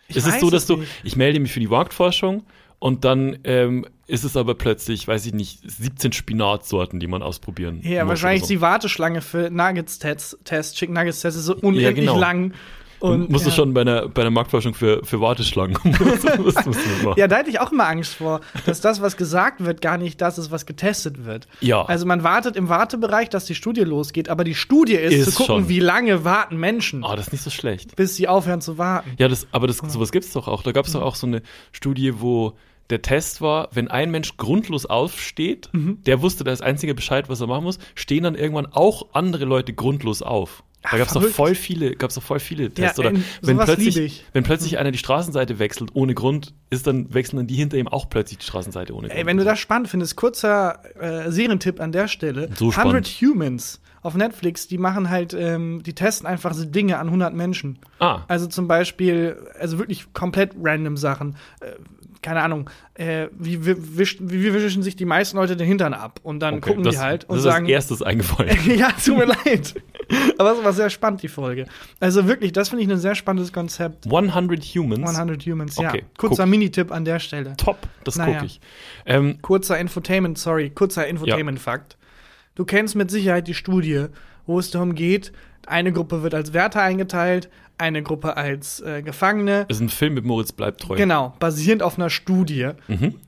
[0.07, 2.43] Ich es ist so, dass du, ich melde mich für die Marktforschung
[2.79, 7.81] und dann ähm, ist es aber plötzlich, weiß ich nicht, 17 Spinatsorten, die man ausprobieren
[7.83, 8.49] Ja, muss wahrscheinlich so.
[8.49, 12.17] die Warteschlange für Nuggets-Test, Test, Chicken Nuggets-Test ist so unendlich genau.
[12.17, 12.53] lang.
[12.99, 13.51] Und, musst ja.
[13.51, 15.77] du schon bei einer, bei einer Marktforschung für, für Warteschlangen.
[15.83, 16.65] musst, musst,
[17.03, 17.17] musst.
[17.17, 20.19] Ja, da hätte ich auch immer Angst vor, dass das, was gesagt wird, gar nicht
[20.21, 21.47] das ist, was getestet wird.
[21.61, 21.83] Ja.
[21.85, 25.37] Also man wartet im Wartebereich, dass die Studie losgeht, aber die Studie ist, Ist zu
[25.43, 25.69] gucken, schon.
[25.69, 27.95] wie lange warten Menschen, Ah, das ist nicht so schlecht.
[27.95, 29.11] bis sie aufhören zu warten.
[29.19, 30.63] Ja, das, aber das, sowas gibt's doch auch.
[30.63, 32.53] Da gab's doch auch so eine Studie, wo
[32.89, 36.01] der Test war, wenn ein Mensch grundlos aufsteht, Mhm.
[36.05, 39.73] der wusste das einzige Bescheid, was er machen muss, stehen dann irgendwann auch andere Leute
[39.73, 40.63] grundlos auf.
[40.89, 42.97] Da Ach, gab's doch voll viele, gab's doch voll viele Tests.
[42.97, 44.23] Ja, Oder wenn plötzlich, ich.
[44.33, 47.87] wenn plötzlich einer die Straßenseite wechselt ohne Grund, ist dann wechseln dann die hinter ihm
[47.87, 49.19] auch plötzlich die Straßenseite ohne Grund.
[49.19, 52.49] Ey, wenn du das spannend findest, kurzer äh, Serientipp an der Stelle.
[52.55, 52.93] So spannend.
[52.95, 57.33] 100 Humans auf Netflix, die machen halt, ähm, die testen einfach so Dinge an 100
[57.33, 57.79] Menschen.
[57.99, 61.35] ah, Also zum Beispiel, also wirklich komplett random Sachen.
[61.59, 61.71] Äh,
[62.27, 66.19] keine Ahnung, äh, wie, wisch, wie, wischen sich die meisten Leute den Hintern ab?
[66.23, 66.71] Und dann okay.
[66.71, 68.57] gucken das, die halt und das sagen, ist als erstes eingefallen.
[68.77, 69.75] ja, tut mir leid.
[70.37, 71.67] Aber es war sehr spannend, die Folge.
[72.01, 74.07] Also wirklich, das finde ich ein sehr spannendes Konzept.
[74.11, 75.09] 100 Humans.
[75.09, 75.87] 100 Humans, ja.
[75.87, 76.45] Okay, Kurzer.
[76.45, 77.55] Minitipp an der Stelle.
[77.55, 78.33] Top, das Naja.
[78.33, 78.59] gucke ich.
[79.05, 81.95] Ähm, Kurzer Infotainment, sorry, kurzer Infotainment-Fakt.
[82.55, 84.07] Du kennst mit Sicherheit die Studie,
[84.45, 85.31] wo es darum geht,
[85.65, 89.65] eine Gruppe wird als Wärter eingeteilt, eine Gruppe als äh, Gefangene.
[89.67, 90.95] ist ein Film mit Moritz bleibt treu.
[90.95, 92.69] Genau, basierend auf einer Studie.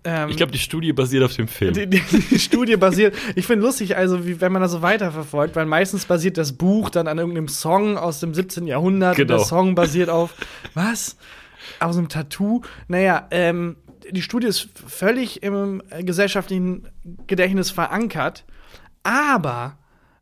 [0.03, 1.73] Ähm, Ich glaube, die Studie basiert auf dem Film.
[1.73, 5.55] die, die, die Studie basiert, ich finde lustig, also wie, wenn man das so weiterverfolgt,
[5.55, 8.65] weil meistens basiert das Buch dann an irgendeinem Song aus dem 17.
[8.67, 9.37] Jahrhundert und Genau.
[9.37, 10.33] der Song basiert auf,
[10.73, 11.17] was?
[11.79, 12.61] Aus einem Tattoo?
[12.87, 13.75] Naja, ähm,
[14.09, 16.87] die Studie ist völlig im äh, gesellschaftlichen
[17.27, 18.45] Gedächtnis verankert,
[19.03, 19.77] aber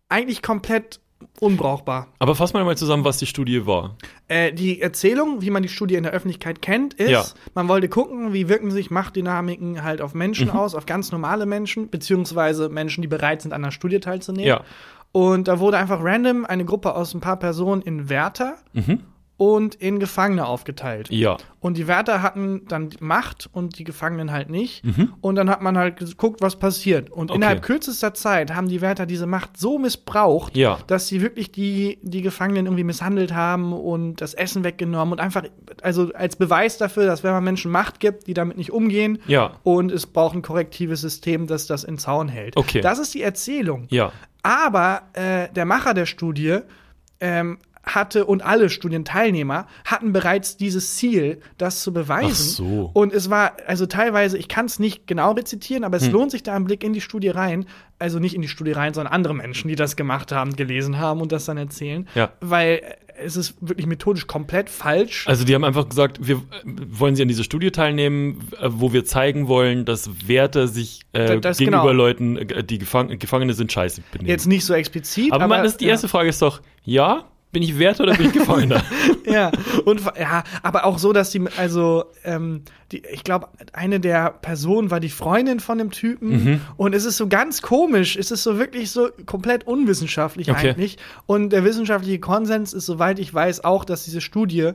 [0.10, 1.00] eigentlich komplett
[1.40, 2.08] unbrauchbar.
[2.20, 3.96] Aber fass mal mal zusammen, was die Studie war.
[4.28, 7.24] Äh, die Erzählung, wie man die Studie in der Öffentlichkeit kennt, ist, Ja.
[7.54, 10.54] man wollte gucken, wie wirken sich Machtdynamiken halt auf Menschen Mhm.
[10.56, 14.48] aus, auf ganz normale Menschen, beziehungsweise Menschen, die bereit sind, an der Studie teilzunehmen.
[14.48, 14.62] Ja.
[15.12, 18.56] Und da wurde einfach random eine Gruppe aus ein paar Personen in Wärter
[19.38, 21.10] und in Gefangene aufgeteilt.
[21.12, 21.38] Ja.
[21.60, 24.84] Und die Wärter hatten dann Macht und die Gefangenen halt nicht.
[24.84, 25.14] Mhm.
[25.22, 27.12] Und dann hat man halt geguckt, was passiert.
[27.12, 30.80] Und innerhalb kürzester Zeit haben die Wärter diese Macht so missbraucht, Ja.
[30.88, 35.44] dass sie wirklich die, die Gefangenen irgendwie misshandelt haben und das Essen weggenommen und einfach,
[35.84, 39.52] also als Beweis dafür, dass wenn man Menschen Macht gibt, die damit nicht umgehen Ja.
[39.62, 42.58] und es braucht ein korrektives System, das das in Zaun hält.
[42.58, 42.82] Okay.
[42.82, 43.86] Das ist die Erzählung.
[43.90, 44.12] Ja.
[44.42, 46.60] Aber äh, der Macher der Studie
[47.20, 52.28] ähm, hatte und alle Studienteilnehmer hatten bereits dieses Ziel, das zu beweisen.
[52.30, 52.90] Ach so.
[52.94, 56.14] Und es war, also teilweise, ich kann es nicht genau rezitieren, aber es Hm.
[56.14, 57.66] lohnt sich da ein Blick in die Studie rein.
[58.00, 61.20] Also nicht in die Studie rein, sondern andere Menschen, die das gemacht haben, gelesen haben
[61.22, 62.08] und das dann erzählen.
[62.14, 62.32] Ja.
[62.42, 62.82] Weil
[63.20, 65.28] es ist wirklich methodisch komplett falsch.
[65.28, 69.06] Also die haben einfach gesagt, wir wollen sie an dieser Studie teilnehmen, äh, wo wir
[69.06, 71.94] zeigen wollen, dass Wärter sich äh, Da- das gegenüber genau.
[71.94, 74.30] Leuten, äh, die Gefang Gefangene sind, scheiße benehmen.
[74.30, 75.32] Jetzt nicht so explizit.
[75.34, 75.92] aber man, das, die ja.
[75.92, 77.26] erste Frage ist doch, ja,
[77.58, 78.84] bin ich Wärter oder bin ich Gefangener?
[79.26, 79.52] ja,
[79.86, 84.92] und ja, aber auch so, dass die, also, ähm, die, ich glaube, eine der Personen
[84.92, 86.62] war die Freundin von dem Typen Mhm.
[86.78, 90.70] und es ist so ganz komisch, es ist so wirklich so komplett unwissenschaftlich Okay.
[90.70, 94.74] eigentlich und der wissenschaftliche Konsens ist, soweit ich weiß, auch, dass diese Studie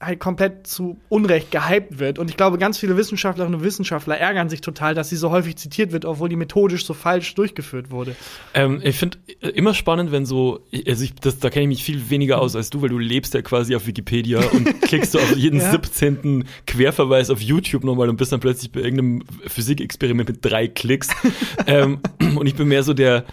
[0.00, 2.18] halt komplett zu Unrecht gehypt wird.
[2.18, 5.56] Und ich glaube, ganz viele Wissenschaftlerinnen und Wissenschaftler ärgern sich total, dass sie so häufig
[5.56, 8.16] zitiert wird, obwohl die methodisch so falsch durchgeführt wurde.
[8.54, 11.84] ähm, ich finde äh, immer spannend, wenn so, also ich, das, da kenne ich mich
[11.84, 15.18] viel weniger aus als du, weil du lebst ja quasi auf Wikipedia und klickst so
[15.18, 15.70] auf jeden Ja.
[15.70, 16.44] 17.
[16.66, 21.08] Querverweis auf YouTube nochmal und bist dann plötzlich bei irgendeinem Physikexperiment mit drei Klicks.
[21.66, 22.00] ähm,
[22.36, 23.24] und ich bin mehr so der,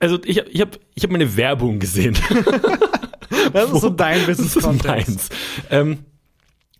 [0.00, 2.16] also ich habe ich hab, ich hab meine Werbung gesehen.
[3.52, 5.08] Das ist so dein Das ist Wissenskontext.
[5.08, 5.28] meins.
[5.70, 5.98] Ähm,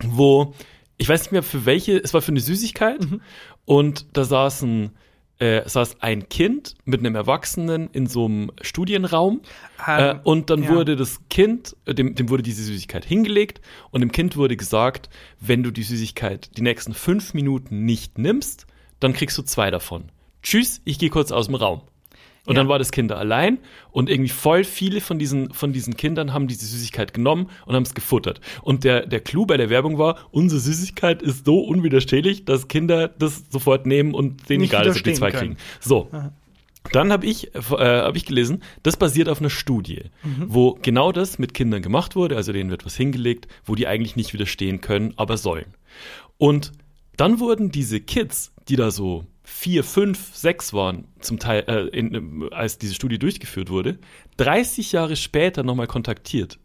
[0.03, 0.53] wo,
[0.97, 3.21] ich weiß nicht mehr für welche, es war für eine Süßigkeit Mhm.
[3.65, 4.91] und da saßen,
[5.39, 9.41] äh, saß ein Kind mit einem Erwachsenen in so einem Studienraum
[9.87, 10.69] äh, Ähm, und dann ja.
[10.69, 15.09] wurde das Kind, äh, dem, dem wurde diese Süßigkeit hingelegt und dem Kind wurde gesagt,
[15.39, 18.65] wenn du die Süßigkeit die nächsten fünf Minuten nicht nimmst,
[18.99, 20.05] dann kriegst du zwei davon.
[20.41, 21.81] Tschüss, ich gehe kurz aus dem Raum.
[22.47, 22.61] Und Ja.
[22.61, 23.59] dann war das Kind da allein
[23.91, 27.83] und irgendwie voll viele von diesen, von diesen Kindern haben diese Süßigkeit genommen und haben
[27.83, 28.41] es gefuttert.
[28.63, 33.09] Und der, der Clou bei der Werbung war, unsere Süßigkeit ist so unwiderstehlich, dass Kinder
[33.09, 35.55] das sofort nehmen und denen Nicht egal ist, ob die zwei können.
[35.55, 35.57] kriegen.
[35.81, 36.09] So.
[36.93, 40.03] Dann habe ich, äh, hab ich gelesen, das basiert auf einer Studie,
[40.47, 44.15] wo genau das mit Kindern gemacht wurde, also denen wird was hingelegt, wo die eigentlich
[44.15, 45.65] nicht widerstehen können, aber sollen.
[46.37, 46.71] Und
[47.17, 52.49] dann wurden diese Kids, die da so vier, fünf, sechs waren, zum Teil, äh, in,
[52.51, 53.97] als diese Studie durchgeführt wurde,
[54.35, 56.59] 30 Jahre später nochmal kontaktiert.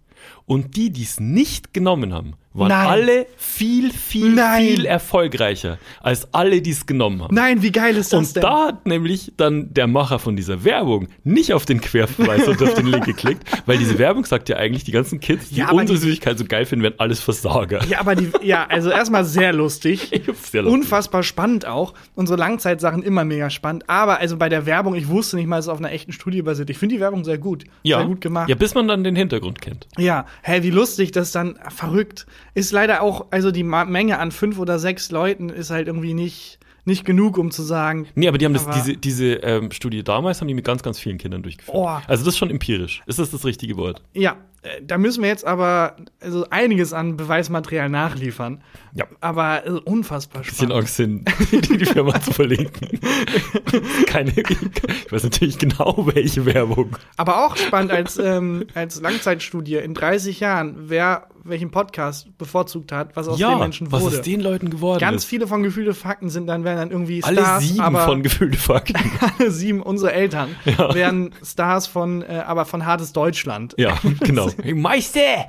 [0.47, 2.87] Und die, die es nicht genommen haben, waren Nein.
[2.87, 4.67] alle viel, viel, Nein.
[4.67, 7.35] viel erfolgreicher als alle, die es genommen haben.
[7.35, 8.43] Nein, wie geil ist das Und denn?
[8.43, 12.75] da hat nämlich dann der Macher von dieser Werbung nicht auf den Querverweis und auf
[12.75, 15.99] den Link geklickt, weil diese Werbung sagt ja eigentlich, die ganzen Kids, die Ja, unsere
[15.99, 17.83] die- Süßigkeit so geil finden, werden alles Versager.
[17.87, 20.11] Ja, aber die, ja, also erstmal sehr lustig.
[20.43, 20.67] Sehr lustig.
[20.67, 21.95] Unfassbar spannend auch.
[22.15, 23.85] Unsere Langzeitsachen immer mega spannend.
[23.89, 26.43] Aber also bei der Werbung, ich wusste nicht mal, dass es auf einer echten Studie
[26.43, 26.69] basiert.
[26.71, 27.65] Ich finde die Werbung sehr gut.
[27.83, 28.49] Ja, Sehr gut gemacht.
[28.49, 29.87] ja, bis man dann den Hintergrund kennt.
[29.99, 32.27] Ja, hä, wie lustig das dann verrückt.
[32.55, 36.59] Ist leider auch, also die Menge an fünf oder sechs Leuten ist halt irgendwie nicht,
[36.85, 38.07] nicht genug, um zu sagen.
[38.15, 40.83] Nee, aber die haben das, Aber- diese, diese ähm, Studie damals haben die mit ganz,
[40.83, 41.77] ganz vielen Kindern durchgeführt.
[41.77, 41.87] Oh.
[41.89, 43.03] Also das ist schon empirisch.
[43.07, 44.03] Ist das das richtige Wort?
[44.13, 48.63] Ja, äh, da müssen wir jetzt aber also einiges an Beweismaterial nachliefern.
[48.95, 49.07] Ja.
[49.21, 50.75] Aber äh, unfassbar Bisschen spannend.
[50.75, 53.01] Angst hin, die, die Firma zu verlinken.
[54.07, 56.97] Keine, ich weiß natürlich genau, welche Werbung.
[57.17, 63.15] Aber auch spannend als, ähm, als Langzeitstudie in 30 Jahren, wer welchen Podcast bevorzugt hat,
[63.17, 64.17] was aus den Menschen was wurde.
[64.19, 65.29] aus den Leuten geworden Ganz ist.
[65.29, 68.59] viele von Gefühle Fakten sind dann, werden dann irgendwie Alle Stars, sieben aber von gefühlte
[68.59, 68.95] Fakten.
[69.39, 70.95] alle sieben unsere Eltern Ja.
[70.95, 73.75] werden Stars von, äh, aber von hartes Deutschland.
[73.79, 74.49] Ja, genau.
[74.75, 75.47] Meister!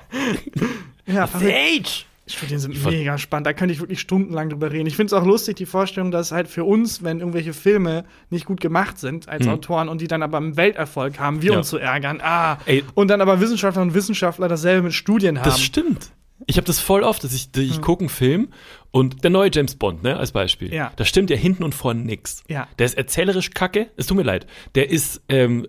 [1.05, 2.05] Ja, verrückt.
[2.27, 2.33] Age!
[2.35, 3.47] Studien sind fand- mega spannend.
[3.47, 4.87] Da könnte ich wirklich stundenlang drüber reden.
[4.87, 8.45] Ich finde es auch lustig, die Vorstellung, dass halt für uns, wenn irgendwelche Filme nicht
[8.45, 11.53] gut gemacht sind als Autoren und die dann aber einen Welterfolg haben, wir Hm.
[11.53, 11.57] Ja.
[11.59, 12.19] uns zu ärgern.
[12.23, 12.83] Ah, Ey.
[12.95, 15.45] und dann aber Wissenschaftler und Wissenschaftler dasselbe mit Studien haben.
[15.45, 16.11] Das stimmt.
[16.47, 18.49] Ich habe das voll oft, dass ich, dass ich gucke einen Film
[18.91, 20.71] und der neue James Bond, ne, als Beispiel.
[20.71, 20.91] Ja.
[20.97, 22.43] Da stimmt ja hinten und vorne nix.
[22.47, 22.67] Ja.
[22.77, 24.45] Der ist erzählerisch kacke, es tut mir leid.
[24.75, 25.67] Der ist ähm,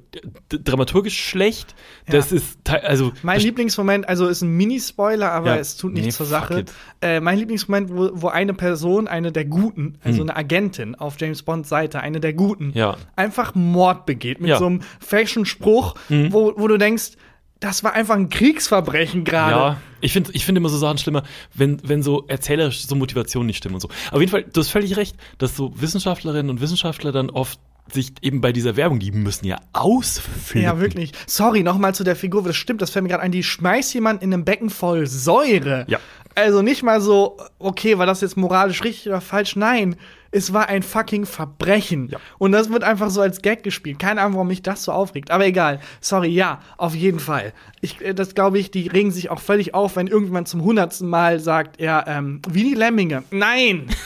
[0.51, 1.75] dramaturgisch schlecht.
[2.07, 3.13] Das ist, also.
[3.23, 5.57] Mein Lieblingsmoment, also ist ein Mini-Spoiler, aber Ja.
[5.57, 6.65] es tut nichts Nee, zur Sache.
[7.01, 10.31] Äh, mein Lieblingsmoment, wo, wo eine Person, eine der Guten, also Hm.
[10.31, 12.97] eine Agentin auf James Bonds Seite, eine der Guten, Ja.
[13.17, 14.57] einfach Mord begeht mit Ja.
[14.57, 14.61] Hm.
[14.61, 17.13] so einem fashion Spruch, wo, wo du denkst,
[17.61, 19.57] das war einfach ein Kriegsverbrechen gerade.
[19.57, 21.23] Ja, ich finde ich find immer so Sachen schlimmer,
[21.55, 23.89] wenn, wenn so erzählerisch so Motivationen nicht stimmen und so.
[24.11, 27.59] Auf jeden Fall, du hast völlig recht, dass so Wissenschaftlerinnen und Wissenschaftler dann oft
[27.93, 30.63] sich eben bei dieser Werbung, die müssen ja ausflippen.
[30.63, 31.13] Ja, wirklich.
[31.27, 34.23] Sorry, nochmal zu der Figur, das stimmt, das fällt mir gerade ein, die schmeißt jemand
[34.23, 35.85] in einem Becken voll Säure.
[35.89, 35.99] Ja.
[36.35, 39.55] Also nicht mal so, okay, war das jetzt moralisch richtig oder falsch?
[39.57, 39.97] Nein,
[40.35, 42.09] es war ein fucking Verbrechen.
[42.09, 42.19] Ja.
[42.39, 44.01] Und das wird einfach so als Gag gespielt.
[44.01, 45.31] Keine Ahnung, warum mich das so aufregt.
[45.31, 45.81] Aber egal.
[46.01, 47.53] Sorry, ja, auf jeden Fall.
[47.81, 51.09] Ich, äh, das glaube ich, die regen sich auch völlig auf, wenn irgendjemand zum hundertsten
[51.09, 53.23] Mal sagt, ja, ähm, wie die Lemminge.
[53.31, 53.87] Nein!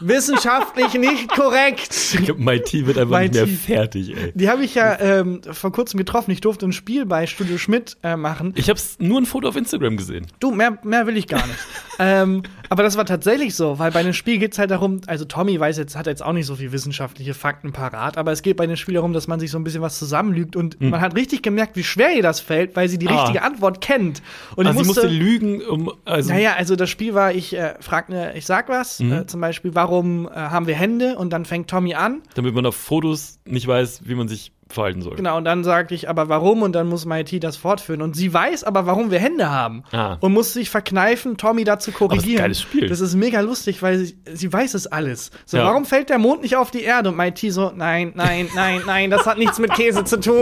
[0.00, 1.88] Wissenschaftlich nicht korrekt.
[1.90, 3.54] Ich glaube, mein Team wird einfach My nicht mehr Tea.
[3.54, 4.32] fertig, ey.
[4.34, 6.30] Die habe ich ja ähm, vor kurzem getroffen.
[6.32, 8.52] Ich durfte ein Spiel bei Studio Schmidt äh, machen.
[8.56, 10.26] Ich habe nur ein Foto auf Instagram gesehen.
[10.40, 11.58] Du, mehr, mehr will ich gar nicht.
[11.98, 15.24] ähm, aber das war tatsächlich so, weil bei dem Spiel geht es halt darum, also
[15.24, 18.56] Tommy weiß jetzt, hat jetzt auch nicht so viel wissenschaftliche Fakten parat, aber es geht
[18.56, 21.14] bei dem Spiel darum, dass man sich so ein bisschen was zusammenlügt und man hat
[21.16, 23.08] richtig gemerkt, wie schwer ihr das fällt, weil sie die.
[23.08, 23.20] Ah.
[23.22, 24.22] richtige Antwort kennt.
[24.56, 27.54] Und Also ich sie musste, musste lügen, um, also, naja, also das Spiel war, ich
[27.56, 29.12] äh, frag ne, ich sag was, Mhm.
[29.12, 31.16] äh, zum Beispiel, warum äh, haben wir Hände?
[31.16, 35.00] Und dann fängt Tommy an damit man auf Fotos nicht weiß, wie man sich verhalten
[35.02, 35.16] soll.
[35.16, 36.62] Genau, und dann sagte ich, aber warum?
[36.62, 38.02] Und dann muss MIT das fortführen.
[38.02, 39.84] Und sie weiß aber, warum wir Hände haben.
[39.92, 40.18] Ah.
[40.20, 42.42] Und muss sich verkneifen, Tommy dazu das ist ein korrigieren.
[42.42, 42.88] geiles Spiel.
[42.88, 45.30] Das ist mega lustig, weil sie, sie weiß es alles.
[45.46, 45.64] So, Ja.
[45.64, 47.08] warum fällt der Mond nicht auf die Erde?
[47.10, 50.34] Und MIT so, nein, nein, nein, nein, das hat nichts mit Käse zu tun.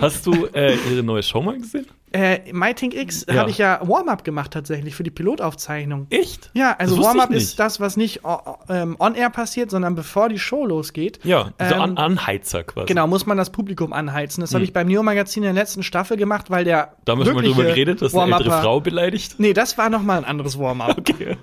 [0.00, 1.86] Hast du äh, ihre neue Show mal gesehen?
[2.14, 3.34] Äh, MyThink X Ja.
[3.40, 6.06] habe ich ja Warm-Up gemacht tatsächlich für die Pilotaufzeichnung.
[6.10, 6.50] Echt?
[6.54, 8.20] Ja, also Warm-Up ist das, was nicht
[8.68, 11.18] ähm, on-air passiert, sondern bevor die Show losgeht.
[11.24, 12.86] Ja, so Ähm, An Anheizer quasi.
[12.86, 14.40] Genau, muss man das Publikum anheizen.
[14.42, 16.94] Das habe ich beim Neo-Magazin in der letzten Staffel gemacht, weil der.
[17.04, 19.34] Da haben wir schon mal drüber geredet, dass eine ältere Frau beleidigt.
[19.38, 20.94] Nee, das war noch mal ein anderes Warm-up.
[21.04, 21.36] Okay.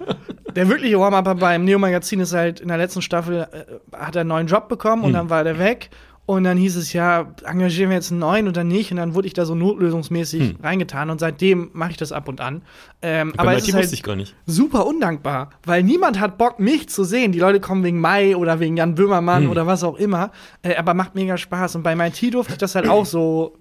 [0.55, 4.29] Der wirkliche Warm-Upper beim Neo-Magazin ist halt in der letzten Staffel, äh, hat er einen
[4.29, 5.07] neuen Job bekommen Hm.
[5.07, 5.89] und dann war der weg.
[6.27, 8.91] Und dann hieß es ja, engagieren wir jetzt einen neuen oder nicht?
[8.91, 12.39] Und dann wurde ich da so notlösungsmäßig reingetan und seitdem mache ich das ab und
[12.39, 12.61] an.
[13.01, 13.33] Ähm, Hm.
[13.35, 14.33] Bei aber es ist halt wusste ich gar nicht.
[14.45, 17.31] super undankbar, weil niemand hat Bock, mich zu sehen.
[17.33, 19.49] Die Leute kommen wegen Mai oder wegen Jan Böhmermann Hm.
[19.51, 20.31] oder was auch immer.
[20.61, 21.75] Äh, aber macht mega Spaß.
[21.75, 23.57] Und bei MIT durfte ich das halt auch so.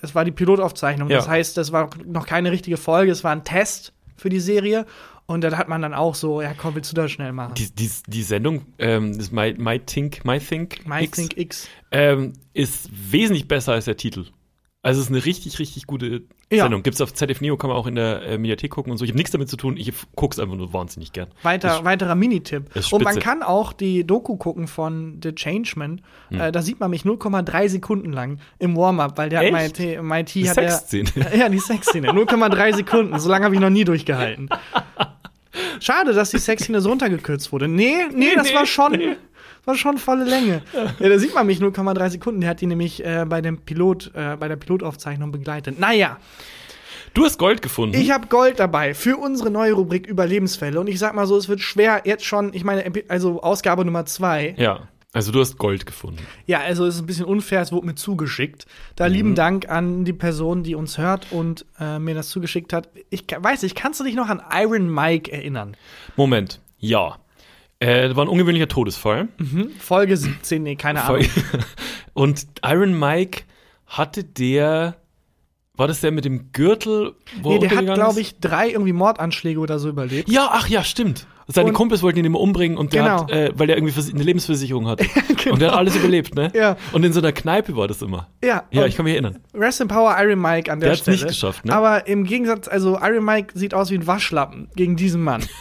[0.00, 1.08] Das war die Pilotaufzeichnung.
[1.10, 1.18] Ja.
[1.18, 3.12] Das heißt, das war noch keine richtige Folge.
[3.12, 4.86] Es war ein Test für die Serie.
[5.26, 7.54] Und dann hat man dann auch so, ja, komm, willst du das schnell machen?
[7.54, 11.68] Die, die, die Sendung, ähm, das My, My Think, My Think, My X, Think X.
[11.92, 14.26] ähm, ist wesentlich besser als der Titel.
[14.82, 16.64] Also es ist eine richtig, richtig gute Ja.
[16.64, 16.82] Sendung.
[16.82, 19.04] Gibt's auf ZDF Neo, kann man auch in der äh, Mediathek gucken und so.
[19.06, 21.28] Ich habe nichts damit zu tun, ich guck's einfach nur wahnsinnig gern.
[21.42, 22.64] Weiter, Ist- weiterer Minitipp.
[22.92, 26.02] Und man kann auch die Doku gucken von The Changeman.
[26.28, 26.38] Hm.
[26.38, 29.54] Äh, da sieht man mich 0,3 Sekunden lang im Warm-up, weil der Echt?
[29.54, 31.34] hat MIT, MIT Die hat der, Sexszene.
[31.38, 32.10] Ja, die Sexszene.
[32.10, 33.18] 0,3 Sekunden.
[33.18, 34.50] So lange habe ich noch nie durchgehalten.
[35.80, 37.68] Schade, dass die Sexszene so runtergekürzt wurde.
[37.68, 38.92] Nee, nee, das nee, war schon.
[38.92, 39.16] nee.
[39.66, 40.60] War schon volle Länge.
[40.98, 42.42] Ja, da sieht man mich 0,3 Sekunden.
[42.42, 45.78] Der hat die nämlich äh, bei dem Pilot, äh, bei der Pilotaufzeichnung begleitet.
[45.78, 46.18] Naja,
[47.14, 47.96] Du hast Gold gefunden.
[47.96, 50.80] ich habe Gold dabei für unsere neue Rubrik Überlebensfälle.
[50.80, 54.04] Und ich sag mal so, es wird schwer jetzt schon, ich meine, also Ausgabe Nummer
[54.04, 54.54] zwei.
[54.58, 54.80] ja,
[55.14, 56.18] also du hast Gold gefunden.
[56.46, 58.66] Ja, also es ist ein bisschen unfair, es wurde mir zugeschickt.
[58.96, 59.14] Da Mhm.
[59.14, 62.88] lieben Dank an die Person, die uns hört und äh, mir das zugeschickt hat.
[63.08, 65.76] Ich weiß nicht, kannst du dich noch an Iron Mike erinnern?
[66.16, 67.16] Moment, ja.
[67.80, 69.28] Äh, das war ein ungewöhnlicher Todesfall.
[69.78, 71.24] Folge 17, nee, keine Ahnung.
[72.12, 73.42] Und Iron Mike
[73.86, 74.96] hatte der,
[75.76, 77.14] war das der mit dem Gürtel?
[77.42, 80.28] Wo Nee, er der hat, glaube ich, drei irgendwie Mordanschläge oder so überlebt.
[80.28, 81.26] Ja, ach ja, stimmt.
[81.46, 83.22] Seine Und- Kumpels wollten ihn immer umbringen und der Genau.
[83.24, 85.04] hat, äh, weil der irgendwie eine Lebensversicherung hatte.
[85.50, 86.50] Und der hat alles überlebt, ne?
[86.54, 86.76] Ja.
[86.92, 88.28] Und in so einer Kneipe war das immer.
[88.42, 89.40] Ja, Ja, ich kann mich erinnern.
[89.54, 91.16] Rest in Power Iron Mike an der, Der hat's Stelle.
[91.18, 91.72] nicht geschafft, ne?
[91.74, 95.42] Aber im Gegensatz, also Iron Mike sieht aus wie ein Waschlappen gegen diesen Mann.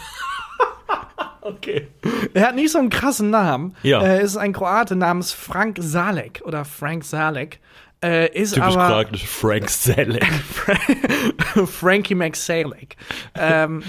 [1.45, 1.87] Okay.
[2.33, 3.75] Er hat nicht so einen krassen Namen.
[3.83, 4.01] Ja.
[4.01, 7.59] Er ist ein Kroate namens Frank Salek oder Frank Salek.
[8.01, 10.25] Äh, ist Typisch aber kroatisch Frank Selleck.
[11.67, 12.95] Frankie McSalek.
[13.35, 13.83] ähm,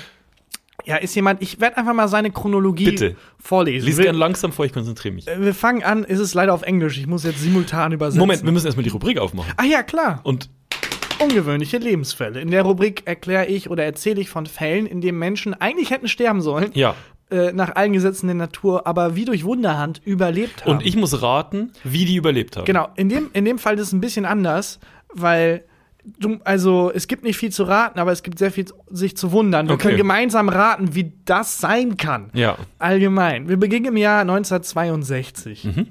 [0.85, 3.17] ja, ist jemand, ich werde einfach mal seine Chronologie Bitte.
[3.39, 3.87] vorlesen.
[3.87, 5.27] Lies gern langsam vor, ich konzentriere mich.
[5.27, 6.99] wir fangen an, ist es leider auf Englisch.
[6.99, 8.19] Ich muss jetzt simultan übersetzen.
[8.19, 9.53] Moment, wir müssen erstmal die Rubrik aufmachen.
[9.57, 10.21] Ah ja, klar.
[10.25, 10.51] Und
[11.19, 12.41] Ungewöhnliche Lebensfälle.
[12.41, 16.09] In der Rubrik erkläre ich oder erzähle ich von Fällen, in denen Menschen eigentlich hätten
[16.09, 16.95] sterben sollen, ja.
[17.31, 20.73] äh, nach allen Gesetzen der Natur, aber wie durch Wunderhand überlebt haben.
[20.73, 22.65] Und ich muss raten, wie die überlebt haben.
[22.65, 24.81] Genau, in dem, in dem Fall ist es ein bisschen anders,
[25.13, 25.65] weil
[26.45, 29.69] also es gibt nicht viel zu raten, aber es gibt sehr viel sich zu wundern.
[29.69, 29.85] Wir Okay.
[29.85, 32.31] können gemeinsam raten, wie das sein kann.
[32.35, 32.57] Ja.
[32.79, 33.49] Allgemein.
[33.49, 35.65] Wir beginnen im Jahr 1962.
[35.65, 35.87] Mhm.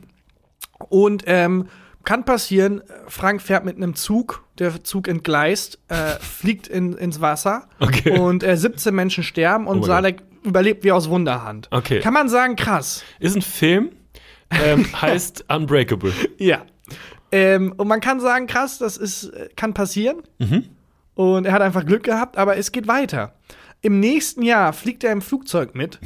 [0.90, 1.68] Und ähm,
[2.04, 7.68] kann passieren, Frank fährt mit einem Zug, der Zug entgleist, äh, fliegt in, ins Wasser
[7.80, 8.18] Okay.
[8.20, 11.70] und äh, 17 Menschen sterben und Oh Salek überlebt wie aus Wunderhand.
[11.72, 12.02] Okay.
[12.02, 13.04] Kann man sagen, krass.
[13.20, 13.92] Ist ein Film,
[14.52, 16.12] ähm, heißt Unbreakable.
[16.38, 16.64] Ja.
[17.34, 20.22] Ähm, und man kann sagen, krass, das ist, äh, kann passieren.
[21.16, 23.34] Und er hat einfach Glück gehabt, aber es geht weiter.
[23.82, 26.00] Im nächsten Jahr fliegt er im Flugzeug mit.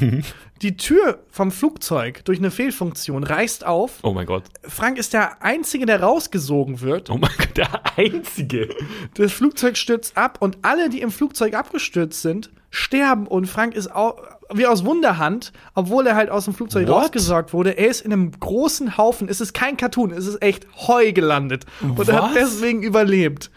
[0.62, 4.00] Die Tür vom Flugzeug durch eine Fehlfunktion reißt auf.
[4.04, 4.46] Oh mein Gott.
[4.64, 7.10] Frank ist der Einzige, der rausgesogen wird.
[7.10, 8.70] Oh mein Gott, der Einzige.
[9.16, 13.94] Das Flugzeug stürzt ab und alle, die im Flugzeug abgestürzt sind, sterben und Frank ist
[13.94, 14.16] au
[14.54, 17.04] wie aus Wunderhand, obwohl er halt aus dem Flugzeug What?
[17.04, 17.78] rausgesorgt wurde.
[17.78, 19.30] Er ist in einem großen Haufen.
[19.30, 21.66] Es ist kein Cartoon, es ist echt Heu gelandet.
[21.82, 22.34] Und er hat Was?
[22.34, 23.52] deswegen überlebt.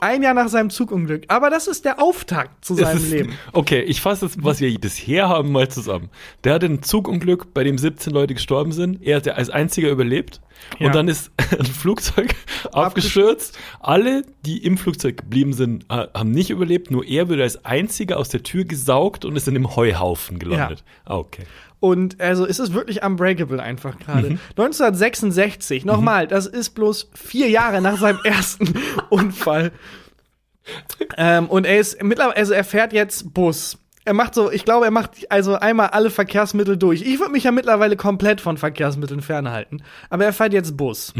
[0.00, 1.24] Ein Jahr nach seinem Zugunglück.
[1.28, 3.34] Aber das ist der Auftakt zu seinem ist, Leben.
[3.52, 6.08] Okay, ich fasse jetzt, was wir bisher haben, mal zusammen.
[6.44, 9.02] Der hatte ein Zugunglück, bei dem 17 Leute gestorben sind.
[9.02, 10.40] Er hat ja als einziger überlebt.
[10.78, 10.86] Ja.
[10.86, 12.34] Und dann ist ein Flugzeug
[12.72, 13.58] abgestürzt.
[13.80, 16.90] Alle, die im Flugzeug geblieben sind, haben nicht überlebt.
[16.90, 20.84] Nur er wurde als einziger aus der Tür gesaugt und ist in einem Heuhaufen gelandet.
[21.04, 21.44] Ah, okay.
[21.80, 24.30] Und also es ist wirklich unbreakable einfach gerade.
[24.30, 24.38] Mhm.
[24.50, 28.72] 1966, nochmal, das ist bloß vier Jahre nach seinem ersten
[29.10, 29.72] Unfall.
[31.16, 33.78] Ähm, und er ist mittlerweile, also er fährt jetzt Bus.
[34.04, 37.02] Er macht so, ich glaube, er macht also einmal alle Verkehrsmittel durch.
[37.02, 39.82] Ich würde mich ja mittlerweile komplett von Verkehrsmitteln fernhalten.
[40.10, 41.12] Aber er fährt jetzt Bus.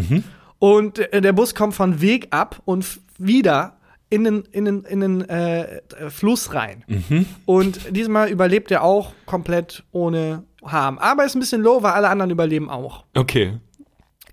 [0.59, 3.77] Und äh, der Bus kommt von Weg ab und wieder
[4.11, 6.85] in den, in den, in den äh, Fluss rein.
[7.47, 10.99] Und diesmal überlebt er auch komplett ohne Harm.
[10.99, 13.05] Aber ist ein bisschen low, weil alle anderen überleben auch.
[13.15, 13.59] Okay.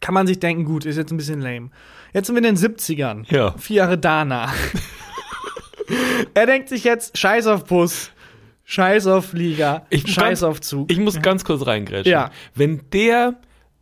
[0.02, 1.70] Kann man sich denken, gut, ist jetzt ein bisschen lame.
[2.14, 3.26] Jetzt sind wir in den 70ern.
[3.34, 3.54] Ja.
[3.58, 4.54] Vier Jahre danach.
[6.34, 8.12] er denkt sich jetzt, scheiß auf Bus,
[8.70, 10.92] scheiß auf Flieger, Ich- scheiß ganz- auf Zug.
[10.92, 12.12] Ich muss ganz kurz reingrätschen.
[12.12, 12.30] Ja.
[12.56, 13.34] Wenn der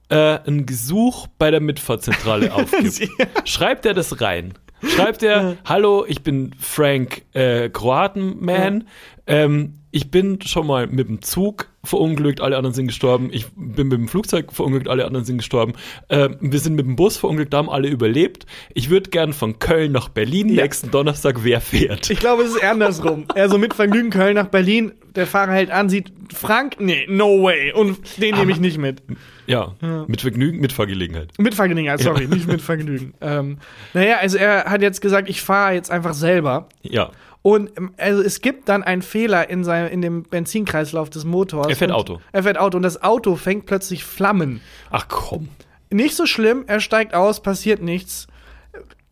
[0.10, 3.10] äh, ein Gesuch bei der Mitfahrzentrale aufgibt,
[3.44, 4.54] schreibt er das rein.
[4.96, 8.88] Schreibt er, hallo, ich bin Frank äh, Kroatenman.
[9.28, 13.30] Ähm, ich bin schon mal mit dem Zug verunglückt, alle anderen sind gestorben.
[13.32, 15.74] Ich bin mit dem Flugzeug verunglückt, alle anderen sind gestorben.
[16.10, 18.46] Ähm, wir sind mit dem Bus verunglückt, da haben alle überlebt.
[18.74, 20.64] Ich würde gern von Köln nach Berlin Ja.
[20.64, 22.10] nächsten Donnerstag, wer fährt?
[22.10, 23.26] Ich glaube, es ist andersrum.
[23.36, 27.42] Er so mit Vergnügen Köln nach Berlin, der Fahrer hält an, sieht Frank, nee, no
[27.44, 27.72] way.
[27.74, 29.02] Und den nehme ich nicht mit.
[29.48, 29.74] ja,
[30.08, 31.32] mit Vergnügen, mit Fahrgelegenheit.
[31.38, 33.14] Mit Vergnügen, sorry, nicht mit Vergnügen.
[33.22, 33.58] Ähm,
[33.94, 36.68] naja, also er hat jetzt gesagt, ich fahre jetzt einfach selber.
[36.82, 37.12] Ja.
[37.48, 41.70] Und ähm, also es gibt dann einen Fehler in, seinem, in dem Benzinkreislauf des Motors.
[41.70, 42.20] Er fährt Auto.
[42.34, 44.60] Er fährt Auto und das Auto fängt plötzlich Flammen.
[44.92, 45.48] Ach komm.
[45.90, 48.28] Nicht so schlimm, er steigt aus, passiert nichts.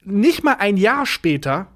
[0.03, 1.67] Nicht mal ein Jahr später,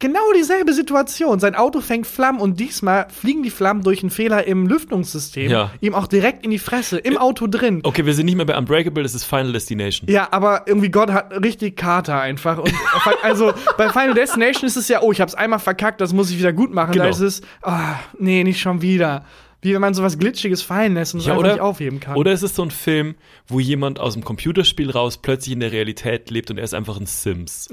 [0.00, 1.40] genau dieselbe Situation.
[1.40, 5.70] Sein Auto fängt Flammen und diesmal fliegen die Flammen durch einen Fehler im Lüftungssystem Ja.
[5.80, 7.80] ihm auch direkt in die Fresse, im Auto drin.
[7.82, 10.08] Okay, wir sind nicht mehr bei Unbreakable, das ist Final Destination.
[10.08, 12.58] Ja, aber irgendwie Gott hat richtig Kater einfach.
[12.58, 12.72] Und
[13.22, 16.38] also bei Final Destination ist es ja, oh, ich hab's einmal verkackt, das muss ich
[16.38, 16.92] wieder gut machen.
[16.92, 17.08] Da Genau.
[17.10, 19.24] ist es, ah, nee, nicht schon wieder.
[19.60, 22.16] Wie wenn man sowas Glitschiges fallen lässt und es Ja, oder, nicht aufheben kann.
[22.16, 23.16] oder ist es so ein Film,
[23.48, 26.98] wo jemand aus dem Computerspiel raus plötzlich in der Realität lebt und er ist einfach
[27.00, 27.68] ein Sims?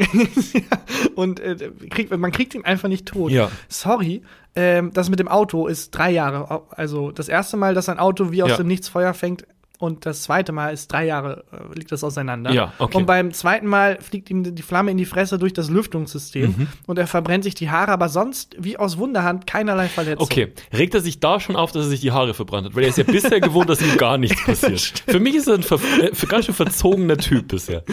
[1.16, 1.56] und äh,
[1.90, 3.32] kriegt, man kriegt ihn einfach nicht tot.
[3.32, 3.52] Ja.
[3.70, 4.22] Sorry,
[4.56, 6.64] ähm, das mit dem Auto ist drei Jahre.
[6.72, 8.58] Also das erste Mal, dass ein Auto wie aus Ja.
[8.58, 9.46] dem Nichts Feuer fängt.
[9.80, 12.52] Und das zweite Mal ist drei Jahre, äh, liegt das auseinander.
[12.52, 12.98] Ja, okay.
[12.98, 16.68] Und beim zweiten Mal fliegt ihm die Flamme in die Fresse durch das Lüftungssystem Mhm.
[16.88, 20.24] und er verbrennt sich die Haare, aber sonst, wie aus Wunderhand, keinerlei Verletzung.
[20.24, 22.76] Okay, regt er sich da schon auf, dass er sich die Haare verbrannt hat?
[22.76, 25.04] Weil er ist ja bisher gewohnt, dass ihm gar nichts passiert.
[25.08, 27.84] Für mich ist er ein ver äh, ganz schön verzogener Typ bisher.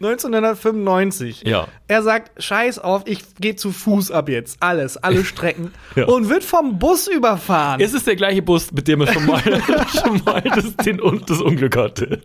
[0.00, 1.42] 1995.
[1.46, 1.68] Ja.
[1.88, 4.56] Er sagt, scheiß auf, ich gehe zu Fuß ab jetzt.
[4.60, 5.72] Alles, alle Strecken.
[5.96, 6.06] Ja.
[6.06, 7.80] Und wird vom Bus überfahren.
[7.80, 9.42] Es ist der gleiche Bus, mit dem er schon mal,
[9.92, 11.00] schon mal das, den,
[11.30, 12.20] das Unglück hatte.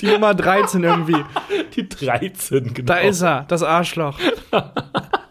[0.00, 1.16] die Nummer 13 irgendwie.
[1.74, 2.86] Die 13, genau.
[2.86, 4.18] Da ist er, das Arschloch.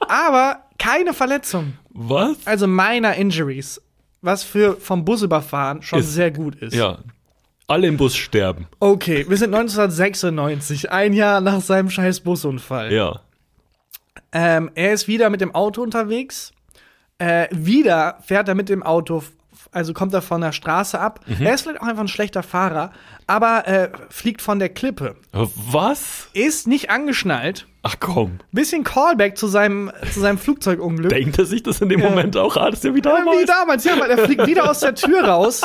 [0.07, 1.73] Aber keine Verletzung.
[1.91, 2.37] Was?
[2.45, 3.81] Also minor Injuries.
[4.21, 6.73] Was für vom Bus überfahren schon Ist- sehr gut ist.
[6.75, 6.99] Ja.
[7.67, 8.67] Alle im Bus sterben.
[8.79, 12.91] Okay, wir sind 1996, ein Jahr nach seinem scheiß Busunfall.
[12.91, 13.21] Ja.
[14.33, 16.51] Ähm, er ist wieder mit dem Auto unterwegs.
[17.19, 19.23] Äh, wieder fährt er mit dem Auto,
[19.73, 21.19] also kommt er von der Straße ab.
[21.27, 21.45] Mhm.
[21.45, 22.91] Er ist vielleicht auch einfach ein schlechter Fahrer,
[23.27, 25.15] aber äh, fliegt von der Klippe.
[25.31, 26.27] Was?
[26.33, 27.67] Ist nicht angeschnallt.
[27.81, 28.39] Ach komm.
[28.51, 31.09] Bisschen Callback zu seinem, zu seinem Flugzeugunglück.
[31.09, 32.55] Denkt er sich das in dem Moment auch?
[32.55, 33.41] Ah, das ist ja wie damals.
[33.41, 35.61] Wie damals, ja, weil er fliegt wieder aus der Tür raus.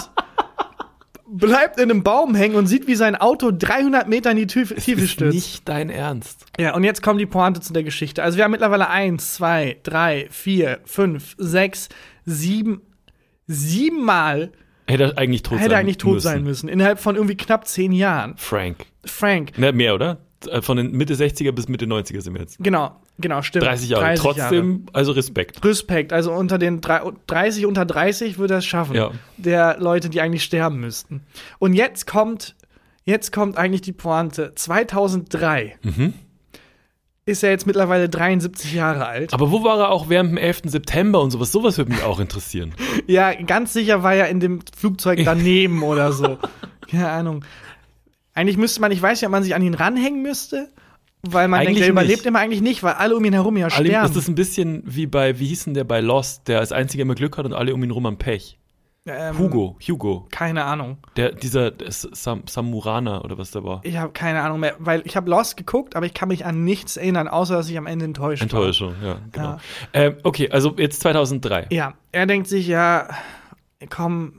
[1.30, 4.74] bleibt in einem Baum hängen und sieht, wie sein Auto 300 Meter in die Tiefe,
[4.74, 5.34] Tiefe ist stürzt.
[5.34, 6.46] nicht dein Ernst.
[6.58, 8.22] Ja, und jetzt kommt die Pointe zu der Geschichte.
[8.22, 11.88] Also wir haben mittlerweile eins, zwei, drei, vier, fünf, sechs,
[12.24, 12.80] sieben,
[13.48, 14.52] siebenmal
[14.86, 16.24] Hätte er eigentlich tot hätte sein eigentlich tot müssen.
[16.24, 16.68] sein müssen.
[16.68, 18.34] Innerhalb von irgendwie knapp zehn Jahren.
[18.36, 18.86] Frank.
[19.04, 20.18] Frank, Ne, mehr, oder?
[20.48, 22.58] Äh, Von den Mitte 60er bis Mitte 90er sind wir jetzt.
[22.60, 23.64] genau, genau, stimmt.
[23.64, 24.14] 30 Jahre.
[24.16, 25.64] Trotzdem, also Respekt.
[25.64, 26.12] Respekt.
[26.12, 28.94] Also unter den drei- 30 unter 30 würde er es schaffen.
[28.94, 29.10] Ja.
[29.36, 31.22] Der Leute, die eigentlich sterben müssten.
[31.58, 32.54] Und jetzt kommt,
[33.04, 34.52] jetzt kommt eigentlich die Pointe.
[34.54, 36.14] 2003 Mhm.
[37.28, 39.32] Ist er jetzt mittlerweile 73 Jahre alt.
[39.34, 40.62] Aber wo war er auch während dem 11.
[40.64, 41.52] September und sowas?
[41.52, 42.74] Sowas würde mich auch interessieren.
[43.06, 46.36] Ja, ganz sicher war er in dem Flugzeug daneben oder so.
[46.90, 47.44] Keine Ahnung.
[48.34, 50.68] Eigentlich müsste man, ich weiß ja, ob man sich an ihn ranhängen müsste,
[51.22, 52.26] weil man Eigentlich denkt, er überlebt nicht.
[52.26, 54.06] immer eigentlich nicht, weil alle um ihn herum ja Alle, sterben.
[54.06, 57.02] ist das ein bisschen wie bei, wie hieß denn der bei Lost, der als einziger
[57.02, 58.58] immer Glück hat und alle um ihn rum haben Pech?
[59.08, 60.26] Ähm, Hugo, Hugo.
[60.30, 60.98] Keine Ahnung.
[61.16, 63.80] Der, dieser Sam, Samurana oder was der war.
[63.84, 66.64] Ich habe keine Ahnung mehr, weil ich habe Lost geguckt, aber ich kann mich an
[66.64, 68.44] nichts erinnern, außer dass ich am Ende enttäuscht war.
[68.44, 69.48] Enttäuschung, ja, genau.
[69.48, 69.58] Ja.
[69.92, 71.66] Ähm, okay, also jetzt 2003.
[71.70, 73.08] Ja, er denkt sich, ja,
[73.88, 74.32] komm,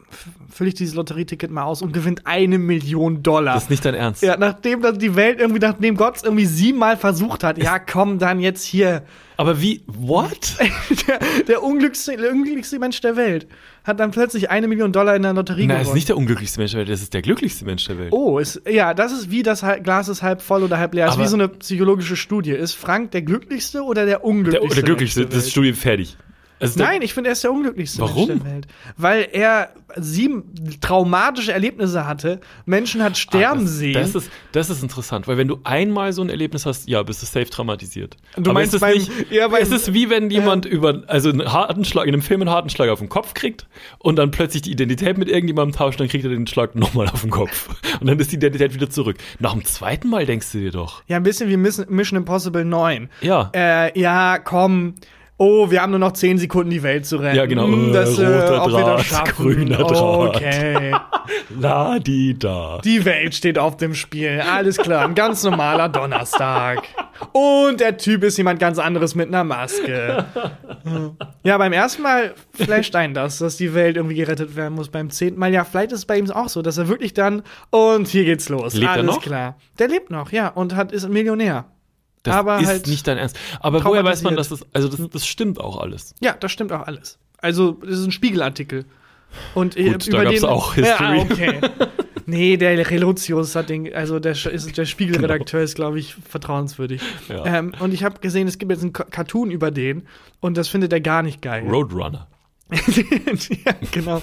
[0.52, 3.54] fülle ich dieses Lotterieticket mal aus und gewinnt eine Million Dollar.
[3.54, 4.22] Das ist nicht dein Ernst.
[4.22, 8.20] ja, nachdem dann die Welt irgendwie, nachdem Gott es irgendwie siebenmal versucht hat, ja, komm
[8.20, 9.04] dann jetzt hier.
[9.38, 10.58] Aber wie, what?
[11.08, 13.48] Der, der, unglücklichste, der unglücklichste Mensch der Welt
[13.86, 15.96] hat dann plötzlich eine Million Dollar in der Lotterie Nein, das ist gewonnen.
[15.96, 18.12] nicht der unglücklichste Mensch der Welt, das ist der glücklichste Mensch der Welt.
[18.12, 21.06] Oh, ist, ja, das ist wie das Glas ist halb voll oder halb leer.
[21.06, 22.52] Das ist wie so eine psychologische Studie.
[22.52, 24.76] Ist Frank der glücklichste oder der der, unglücklichste?
[24.76, 25.52] der glücklichste, Mensch der das Welt?
[25.52, 26.18] Studium fertig.
[26.60, 28.28] Also Nein, ich finde, er ist der unglücklichste Warum?
[28.28, 28.68] Mensch der Welt.
[28.98, 30.44] Weil er sieben
[30.82, 32.40] traumatische Erlebnisse hatte.
[32.66, 33.94] Menschen hat sterben Ah, das, sehen.
[33.94, 37.22] Das ist, das ist interessant, weil wenn du einmal so ein Erlebnis hast, ja, bist
[37.22, 38.18] du safe traumatisiert.
[38.38, 41.30] Du meinst es ist beim- nicht, ja, beim- es ist wie wenn jemand über, also
[41.30, 44.30] einen harten Schlag, in einem Film einen harten Schlag auf den Kopf kriegt und dann
[44.32, 47.70] plötzlich die Identität mit irgendjemandem tauscht, dann kriegt er den Schlag nochmal auf den Kopf.
[48.00, 49.18] Und dann ist die Identität wieder zurück.
[49.40, 52.64] Nach dem zweiten Mal denkst du dir doch, ja, ein bisschen wie Miss- Mission Impossible
[52.64, 53.10] 9.
[53.22, 54.94] ja, Äh, ja, komm.
[55.42, 57.38] Oh, wir haben nur noch zehn Sekunden, die Welt zu retten.
[57.38, 57.66] Ja, genau.
[57.66, 59.36] Hm, das, Äh, roter ob wir Draht, das schaffen.
[59.38, 60.36] grüner Draht.
[60.36, 60.92] Okay.
[61.62, 62.80] la di da.
[62.84, 64.42] Die Welt steht auf dem Spiel.
[64.42, 65.06] Alles klar.
[65.06, 66.82] Ein ganz normaler Donnerstag.
[67.32, 70.26] Und der Typ ist jemand ganz anderes mit einer Maske.
[71.44, 74.90] Ja, beim ersten Mal flasht ein das, dass die Welt irgendwie gerettet werden muss.
[74.90, 77.44] Beim zehnten Mal, ja, vielleicht ist es bei ihm auch so, dass er wirklich dann,
[77.70, 78.74] und hier geht's los.
[78.74, 79.56] Lebt er Alles klar.
[79.80, 81.66] Der lebt noch, ja, und hat, ist ein Millionär.
[82.24, 83.38] Das aber ist halt nicht dein Ernst.
[83.62, 86.14] Aber woher weiß man, dass das, also das, das stimmt auch alles.
[86.20, 87.18] Ja, das stimmt auch alles.
[87.38, 88.86] Also, das ist ein Spiegelartikel.
[89.54, 91.18] Und Gut, da gab's auch History.
[91.18, 91.60] Ja, okay.
[92.26, 97.02] nee, der Relotius hat den, also der, ist, der Spiegelredakteur ist, glaube ich, vertrauenswürdig.
[97.30, 97.46] Ja.
[97.46, 100.08] Ähm, und ich habe gesehen, es gibt jetzt einen Ca- Cartoon über den
[100.40, 101.64] und das findet er gar nicht geil.
[101.70, 102.28] Roadrunner.
[102.72, 104.22] ja, genau.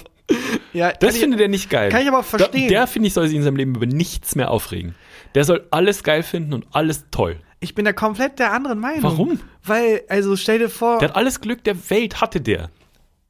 [0.73, 1.89] Ja, Das ich- findet er nicht geil.
[1.89, 2.67] kann ich aber auch verstehen.
[2.67, 4.93] Da, der, finde ich, soll sich in seinem Leben über nichts mehr aufregen.
[5.35, 7.37] Der soll alles geil finden und alles toll.
[7.59, 9.03] Ich bin da komplett der anderen Meinung.
[9.03, 9.39] Warum?
[9.63, 12.69] Weil, also stell dir vor, Der hat alles Glück der Welt, hatte der.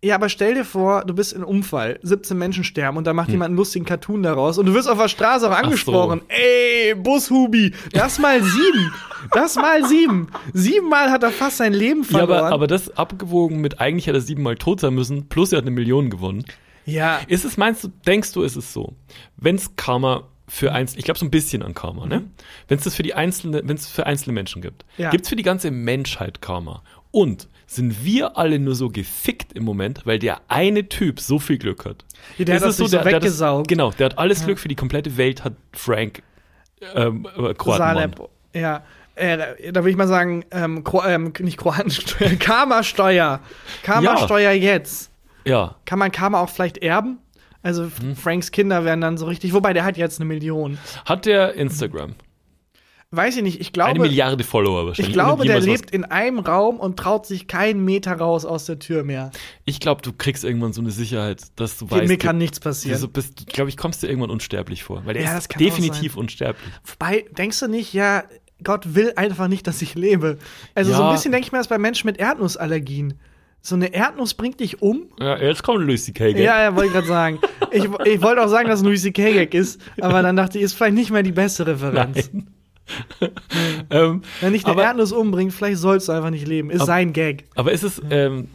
[0.03, 3.11] Ja, aber stell dir vor, du bist in einem Unfall, 17 Menschen sterben und da
[3.11, 3.15] Hm.
[3.15, 6.21] macht jemand einen lustigen Cartoon daraus und du wirst auf der Straße auch angesprochen.
[6.27, 8.93] Ey, Bushubi, das mal sieben.
[9.33, 10.27] Das mal sieben.
[10.53, 12.39] Siebenmal hat er fast sein Leben Ja, verloren.
[12.43, 15.63] aber, aber das abgewogen mit, eigentlich hätte er siebenmal tot sein müssen, plus er hat
[15.65, 16.45] eine Million gewonnen.
[16.85, 18.93] ja, Ist es, meinst du, denkst du, ist es so?
[19.35, 22.23] Wenn es Karma für einzelne, ich glaube so ein bisschen an Karma, ne?
[22.67, 25.09] Wenn es das für die einzelne, wenn es für einzelne Menschen gibt, Ja.
[25.09, 26.83] gibt es für die ganze Menschheit Karma.
[27.11, 31.57] Und sind wir alle nur so gefickt im Moment, weil der eine Typ so viel
[31.57, 32.05] Glück hat?
[32.37, 33.67] Ja, der Ist hat das sich so der- der hat das- weggesaugt.
[33.67, 36.21] Genau, der hat alles Glück für die komplette Welt, hat Frank
[36.95, 38.13] ähm, äh, Kroatenmann.
[38.53, 38.83] Ja.
[39.15, 43.39] Äh, da würde ich mal sagen, ähm, Kro ähm, nicht Kroatensteuer, Karma-Steuer.
[43.83, 45.09] Karma-Steuer jetzt.
[45.43, 47.17] Ja, Kann man Karma auch vielleicht erben?
[47.67, 48.15] Also Hm.
[48.15, 50.77] Franks Kinder werden dann so richtig, wobei der hat jetzt eine Million.
[51.03, 52.15] hat der Instagram.
[53.11, 53.89] Weiß ich nicht, ich glaube.
[53.91, 55.09] Eine Milliarde Follower wahrscheinlich.
[55.09, 58.79] Ich glaube, der lebt in einem Raum und traut sich keinen Meter raus aus der
[58.79, 59.31] Tür mehr.
[59.65, 62.59] Ich glaube, du kriegst irgendwann so eine Sicherheit, dass du Mir weißt, kann du- nichts
[62.61, 62.97] passieren.
[62.99, 66.69] so bist, glaube ich, kommst du irgendwann unsterblich vor, weil der Ja, ist definitiv unsterblich.
[66.85, 68.23] Wobei, denkst du nicht, ja,
[68.63, 70.37] Gott will einfach nicht, dass ich lebe.
[70.73, 71.09] Also so Ja.
[71.09, 73.19] ein bisschen denke ich mir das bei Menschen mit Erdnussallergien.
[73.61, 75.07] So eine Erdnuss bringt dich um?
[75.19, 76.31] Ja, jetzt kommt Lucy K.
[76.33, 76.41] gell?
[76.43, 77.39] Ja, ja, wollte ich gerade sagen.
[77.71, 79.33] Ich, ich wollte auch sagen, dass es ein Louis C.K.
[79.33, 82.29] Gag ist, aber dann dachte ich, ist vielleicht nicht mehr die beste Referenz.
[82.31, 82.47] Nein.
[83.89, 86.69] ähm, Wenn dich eine Aber- Erdnuss umbringt, vielleicht sollst du einfach nicht leben.
[86.69, 87.45] Ist Aber- sein Gag.
[87.55, 88.47] aber ist es, ähm,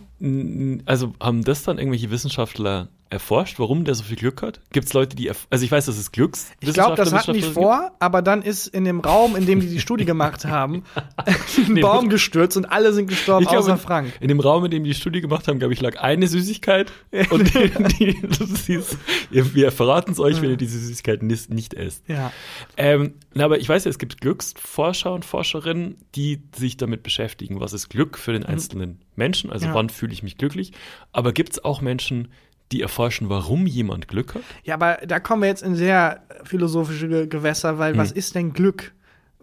[0.86, 4.60] also haben das dann irgendwelche Wissenschaftler erforscht, warum der so viel Glück hat?
[4.72, 6.50] Gibt es Leute, die, also ich weiß, das ist Glücks.
[6.60, 9.68] Ich glaube, das hatten die vor, aber dann ist in dem Raum, in dem die
[9.68, 10.84] die Studie gemacht haben,
[11.16, 11.34] ein
[11.68, 14.12] Nee, Baum gestürzt und alle sind gestorben, Ich glaube, außer Frank.
[14.20, 16.92] In dem Raum, in dem die die Studie gemacht haben, glaube ich, lag eine Süßigkeit.
[17.30, 18.96] Und die, die, ist,
[19.30, 22.08] wir verraten es euch, wenn ihr diese Süßigkeit nicht, nicht esst.
[22.08, 22.32] Ja.
[22.76, 27.60] Ähm, na, aber ich weiß ja, es gibt Glücksforscher und Forscherinnen, die sich damit beschäftigen,
[27.60, 29.74] was ist Glück für den einzelnen Menschen, also Ja.
[29.74, 30.72] wann fühle ich mich glücklich.
[31.12, 32.28] Aber gibt es auch Menschen,
[32.72, 34.42] die erforschen, warum jemand Glück hat?
[34.64, 38.52] ja, aber da kommen wir jetzt in sehr philosophische Ge- Gewässer, weil was ist denn
[38.52, 38.92] Glück?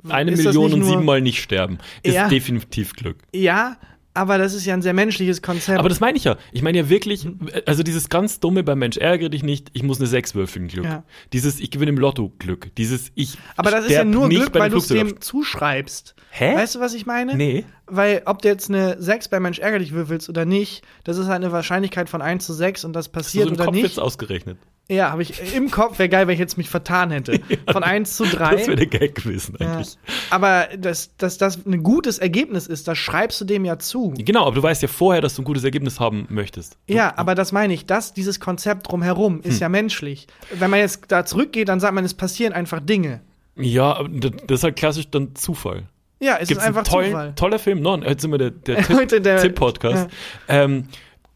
[0.08, 2.28] Eine Ist Million und siebenmal nicht sterben ist Ja.
[2.30, 3.18] definitiv Glück.
[3.34, 3.76] Ja,
[4.14, 5.80] aber das ist ja ein sehr menschliches Konzept.
[5.80, 6.38] Aber das meine ich ja.
[6.52, 7.28] Ich meine ja wirklich,
[7.66, 10.86] also dieses ganz dumme beim Mensch, ärgere dich nicht, ich muss eine 6 würfeln Glück.
[10.86, 11.04] Ja.
[11.32, 12.76] Dieses, ich gewinne im Lotto Glück.
[12.76, 16.16] Dieses, ich Aber das ist ja nur Glück, weil du es dem zuschreibst.
[16.32, 16.56] Hä?
[16.56, 17.36] Weißt du, was ich meine?
[17.36, 17.66] Nee.
[17.88, 21.44] Weil ob du jetzt eine 6 bei Mensch ärgerlich würfelst oder nicht, das ist halt
[21.44, 23.84] eine Wahrscheinlichkeit von 1 zu 6 und das So passiert im oder Kopf nicht.
[23.84, 24.58] jetzt ausgerechnet.
[24.92, 27.40] Ja, habe ich im Kopf, wäre geil, wenn ich jetzt mich vertan hätte.
[27.72, 28.56] Von 1 zu 3.
[28.56, 29.72] Das wäre der Gag gewesen ja.
[29.74, 29.98] eigentlich.
[30.32, 34.14] Aber dass, dass das ein gutes Ergebnis ist, das schreibst du dem ja zu.
[34.18, 36.78] Genau, aber du weißt ja vorher, dass du ein gutes Ergebnis haben möchtest.
[36.88, 39.42] Ja, aber das meine ich, das, dieses Konzept drumherum Hm.
[39.44, 40.26] ist ja menschlich.
[40.54, 43.22] Wenn man jetzt da zurückgeht, dann sagt man, es passieren einfach Dinge.
[43.58, 45.84] Ja, aber das ist halt klassisch dann Zufall.
[46.20, 47.36] Ja, es Gibt ist einfach tollen, Zufall.
[47.36, 47.82] toller Film?
[47.82, 50.08] No, jetzt sind wir der, der Tipp- Heute der- Tipp-Podcast.
[50.48, 50.86] ähm,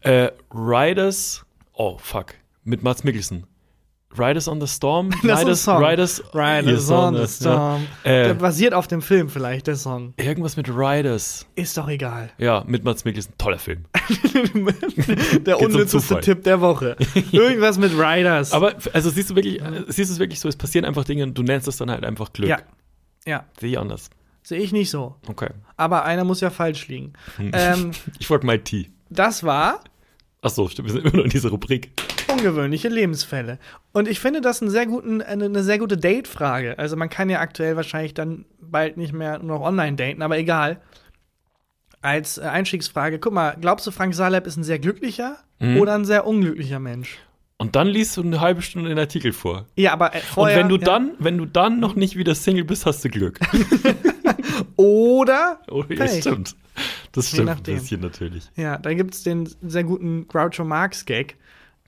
[0.00, 2.34] äh, Riders, oh fuck,
[2.64, 3.46] mit Mats Mikkelsen.
[4.16, 5.10] Riders on the Storm?
[5.22, 5.84] Das ist ein Riders, Song.
[5.84, 7.26] Riders, Riders Ja, on the ja.
[7.26, 7.82] Storm.
[8.04, 10.14] Äh, Der basiert auf dem Film vielleicht, der Song.
[10.16, 11.46] Irgendwas mit Riders.
[11.56, 12.30] Ist doch egal.
[12.38, 13.32] Ja, mit Mats Mikkelsen.
[13.38, 13.84] Toller Film.
[15.44, 16.20] der unnützeste.
[16.20, 16.96] Tipp der Woche.
[17.32, 18.52] Irgendwas mit Riders.
[18.52, 21.36] Aber also siehst du wirklich, siehst du es wirklich so, es passieren einfach Dinge und
[21.36, 22.48] du nennst es dann halt einfach Glück.
[22.50, 22.58] ja.
[23.26, 24.10] Ja, Sehe ich anders.
[24.42, 25.16] sehe ich nicht so.
[25.28, 25.48] Okay.
[25.78, 27.14] Aber einer muss ja falsch liegen.
[27.38, 28.90] ähm, Ich folge mal T.
[29.08, 29.80] das war
[30.44, 31.90] Achso, stimmt, wir sind immer noch in dieser Rubrik.
[32.30, 33.58] ungewöhnliche Lebensfälle.
[33.92, 36.78] Und ich finde das einen sehr guten, eine, eine sehr gute Date-Frage.
[36.78, 40.36] Also man kann ja aktuell wahrscheinlich dann bald nicht mehr nur noch online daten, aber
[40.38, 40.80] egal.
[42.02, 45.78] Als äh, Einstiegsfrage, guck mal, glaubst du, Frank Saleb ist ein sehr glücklicher Mhm.
[45.80, 47.16] oder ein sehr unglücklicher Mensch?
[47.56, 49.66] Und dann liest du eine halbe Stunde den Artikel vor.
[49.76, 50.84] Ja, aber äh, Und vorher, wenn du ja.
[50.84, 53.38] dann, wenn du dann noch nicht wieder Single bist, hast du Glück.
[54.76, 56.56] Oder Oh, ja, stimmt.
[57.12, 58.50] Das stimmt ein bisschen natürlich.
[58.56, 61.36] Ja, da gibt es den sehr guten Groucho Marx-Gag,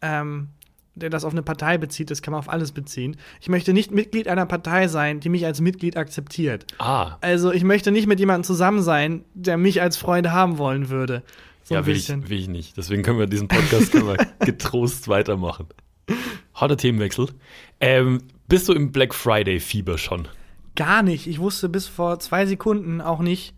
[0.03, 0.49] ähm,
[0.95, 2.11] der das auf eine Partei bezieht.
[2.11, 3.17] Das kann man auf alles beziehen.
[3.41, 6.67] Ich möchte nicht Mitglied einer Partei sein, die mich als Mitglied akzeptiert.
[6.79, 10.89] Ah, Also, ich möchte nicht mit jemandem zusammen sein, der mich als Freund haben wollen
[10.89, 11.23] würde.
[11.65, 12.77] So ja, will ich, will ich nicht.
[12.77, 14.17] Deswegen können wir diesen Podcast können wir
[14.47, 15.67] getrost weitermachen.
[16.55, 17.29] Harter Themenwechsel.
[17.81, 20.29] Ähm, bist du im Black Friday-Fieber schon?
[20.77, 21.27] Gar nicht.
[21.27, 23.56] Ich wusste bis vor zwei Sekunden auch nicht,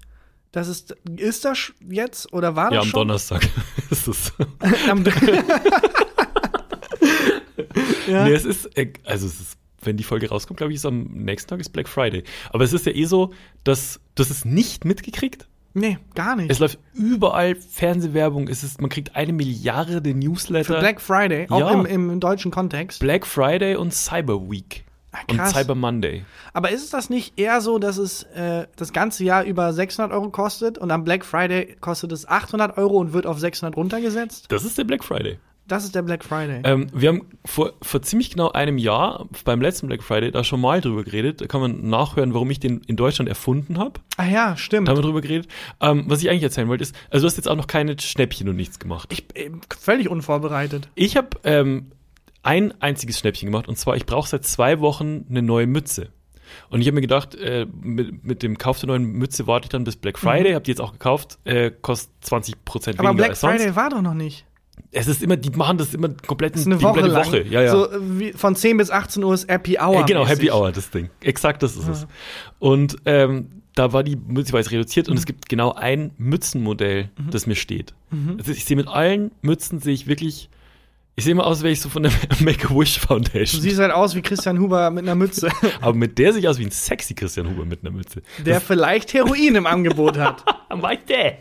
[0.53, 0.87] dass es.
[1.17, 3.01] Ist das jetzt oder war das Ja, am schon?
[3.01, 3.49] Donnerstag
[3.91, 4.33] ist es.
[4.89, 5.05] Am
[8.09, 8.25] ja.
[8.25, 11.05] Nee, es ist, äh, also es ist, wenn die Folge rauskommt, glaube ich, ist am
[11.05, 12.25] nächsten Tag ist Black Friday.
[12.51, 13.33] Aber es ist ja eh so,
[13.65, 15.47] dass du es nicht mitgekriegt.
[15.75, 16.51] Nee, gar nicht.
[16.51, 18.49] Es läuft überall Fernsehwerbung.
[18.49, 20.75] Es ist, man kriegt eine Milliarde Newsletter.
[20.75, 21.71] Für Black Friday, auch Ja.
[21.73, 22.99] im, im deutschen Kontext.
[23.01, 24.85] Black Friday und Cyber Week.
[25.13, 25.47] Ah, und.
[25.47, 26.25] Cyber Monday.
[26.53, 30.13] Aber ist es das nicht eher so, dass es äh, das ganze Jahr über 600
[30.13, 34.47] Euro kostet und am Black Friday kostet es 800 Euro und wird auf 600 runtergesetzt?
[34.51, 35.39] Das ist der Black Friday.
[35.69, 36.63] Das ist der Black Friday.
[36.65, 40.63] Ähm, wir haben vor, vor ziemlich genau einem Jahr beim letzten Black Friday da schon
[40.63, 41.43] mal drüber geredet.
[41.43, 44.01] Da kann man nachhören, warum ich den in Deutschland erfunden habe.
[44.17, 44.89] ah ja, stimmt.
[44.89, 45.47] Da haben wir drüber geredet.
[45.83, 48.49] Ähm, was ich eigentlich erzählen wollte, ist, also du hast jetzt auch noch keine Schnäppchen
[48.49, 49.13] und nichts gemacht.
[49.13, 50.89] Ich äh, völlig unvorbereitet.
[50.95, 51.93] Ich habe ähm,
[52.43, 56.09] ein einziges Schnäppchen gemacht und zwar, ich brauche seit zwei Wochen eine neue Mütze.
[56.71, 59.69] Und ich habe mir gedacht, äh, mit, mit dem Kauf der neuen Mütze warte ich
[59.69, 63.17] dann bis Black Friday, habe die jetzt auch gekauft, äh, kostet 20 Prozent weniger Aber
[63.17, 63.57] Black als sonst.
[63.61, 64.47] Friday war doch noch nicht.
[64.91, 67.15] Es ist immer, die machen das immer komplett Das ist eine die Woche.
[67.15, 67.43] Woche.
[67.43, 67.71] Ja, ja.
[67.73, 69.95] So äh, von 10 bis 18 Uhr ist Happy Hour.
[69.97, 70.37] Ja, genau, mäßig.
[70.39, 71.11] Happy Hour, das Ding.
[71.21, 72.07] Exakt das ist es.
[72.59, 75.19] Und ähm, da war die Mütze war jetzt reduziert und Mhm.
[75.19, 77.93] es gibt genau ein Mützenmodell, das mir steht.
[78.11, 78.37] Mhm.
[78.39, 80.49] Also ich sehe mit allen Mützen sehe ich wirklich,
[81.19, 83.61] ich sehe immer aus, wie ich so von der Make-A-Wish Du Foundation.
[83.61, 85.49] siehst halt aus wie Christian Huber mit einer Mütze,
[85.81, 88.23] Aber mit der sehe ich aus wie ein sexy Christian Huber mit einer Mütze.
[88.47, 90.45] der vielleicht Heroin im Angebot hat.
[90.81, 91.39] Meinte.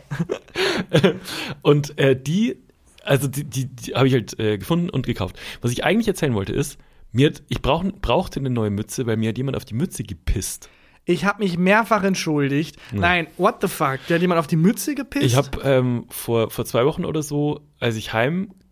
[1.62, 2.56] und äh, die,
[3.04, 5.38] also die, die, die habe ich halt äh, gefunden und gekauft.
[5.60, 6.78] Was ich eigentlich erzählen wollte ist,
[7.12, 10.02] mir hat, ich brauch, brauchte eine neue Mütze, weil mir hat jemand auf die Mütze
[10.02, 10.68] gepisst.
[11.04, 12.76] Ich habe mich mehrfach entschuldigt.
[12.92, 13.98] Nein, what the fuck?
[14.08, 15.24] Der hat jemand auf die Mütze gepisst?
[15.24, 18.12] Ich habe ähm, vor, vor zwei Wochen oder so, als ich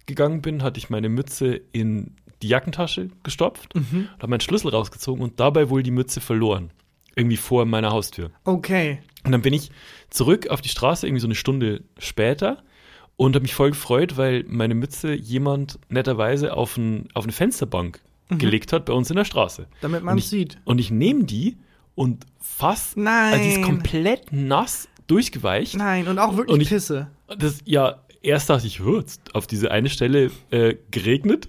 [0.08, 4.08] heimgegangen bin, hatte ich meine Mütze in die Jackentasche gestopft, Mhm.
[4.18, 6.70] habe meinen Schlüssel rausgezogen und dabei wohl die Mütze verloren.
[7.16, 8.30] Irgendwie vor meiner Haustür.
[8.44, 8.98] Okay.
[9.24, 9.70] Und dann bin ich
[10.10, 12.62] zurück auf die Straße, irgendwie so eine Stunde später,
[13.16, 18.00] und habe mich voll gefreut, weil meine Mütze jemand netterweise auf, ein, auf eine Fensterbank
[18.28, 19.62] gelegt hat bei uns in der Straße.
[19.62, 19.66] Mhm.
[19.80, 20.58] Damit man es sieht.
[20.64, 21.56] Und ich nehme die
[21.94, 23.32] und fast, Nein.
[23.32, 25.76] also die ist komplett nass durchgeweicht.
[25.76, 27.10] Nein, und auch wirklich Und ich- Pisse.
[27.38, 31.48] Das, ja, erst dachte ich, jetzt auf diese eine Stelle äh, geregnet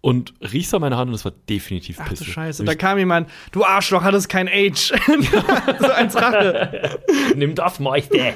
[0.00, 2.24] und riechst an meiner Hand und es war definitiv Ach Pisse.
[2.24, 4.92] du Scheiße, Und da kam jemand, du Arschloch, hattest kein Age.
[5.80, 6.98] so als Rache.
[7.36, 8.34] nimm das, Meuchte.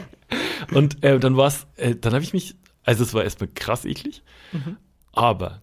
[0.73, 4.23] Und äh, dann war's, äh, dann habe ich mich, also es war erstmal krass eklig,
[4.53, 4.77] Mhm.
[5.13, 5.63] aber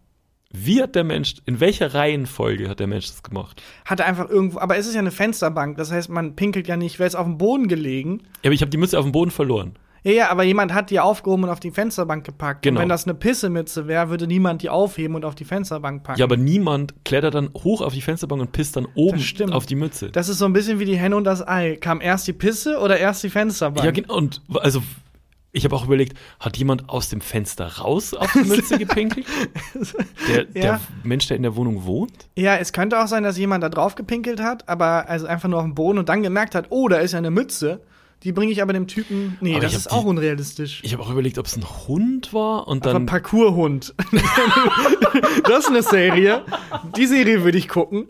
[0.49, 3.61] wie hat der Mensch, in welcher Reihenfolge hat der Mensch das gemacht?
[3.83, 6.99] Hatte einfach irgendwo, aber es ist ja eine Fensterbank, das heißt, man pinkelt ja nicht,
[6.99, 8.21] wäre es auf dem Boden gelegen.
[8.43, 9.77] Ja, aber ich habe die Mütze auf dem Boden verloren.
[10.07, 12.61] Ja, ja, aber jemand hat die aufgehoben und auf die Fensterbank gepackt.
[12.61, 12.77] Genau.
[12.77, 16.17] Und wenn das eine Pissemütze wäre, würde niemand die aufheben und auf die Fensterbank packen.
[16.19, 19.19] Ja, aber niemand klettert dann hoch auf die Fensterbank und pisst dann oben
[19.51, 20.09] auf die Mütze.
[20.09, 21.75] das ist so ein bisschen wie die Henne und das Ei.
[21.75, 23.83] Kam erst die Pisse oder erst die Fensterbank?
[23.85, 24.15] Ja, genau.
[24.15, 24.81] Und also,
[25.51, 29.25] ich habe auch überlegt, hat jemand aus dem Fenster raus auf die Mütze gepinkelt?
[30.29, 30.79] Der, der Ja.
[31.03, 32.29] Mensch, der in der Wohnung wohnt?
[32.37, 35.59] Ja, es könnte auch sein, dass jemand da drauf gepinkelt hat, aber also einfach nur
[35.59, 37.81] auf dem Boden und dann gemerkt hat, oh, da ist ja eine Mütze.
[38.23, 39.37] Die bringe ich aber dem Typen.
[39.41, 40.81] Nee, Aber das ist auch die- unrealistisch.
[40.83, 43.05] Ich habe auch überlegt, ob es ein Hund war und Aber dann.
[43.05, 43.93] Parkourhund.
[45.43, 46.43] das ist eine Serie.
[46.95, 48.07] Die Serie würde ich gucken.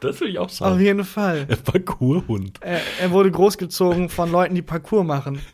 [0.00, 0.80] Das will ich auch Auf sagen.
[0.80, 1.46] jeden Fall.
[1.46, 2.58] Parkourhund.
[2.62, 5.40] Er, er wurde großgezogen von Leuten, die Parkour machen.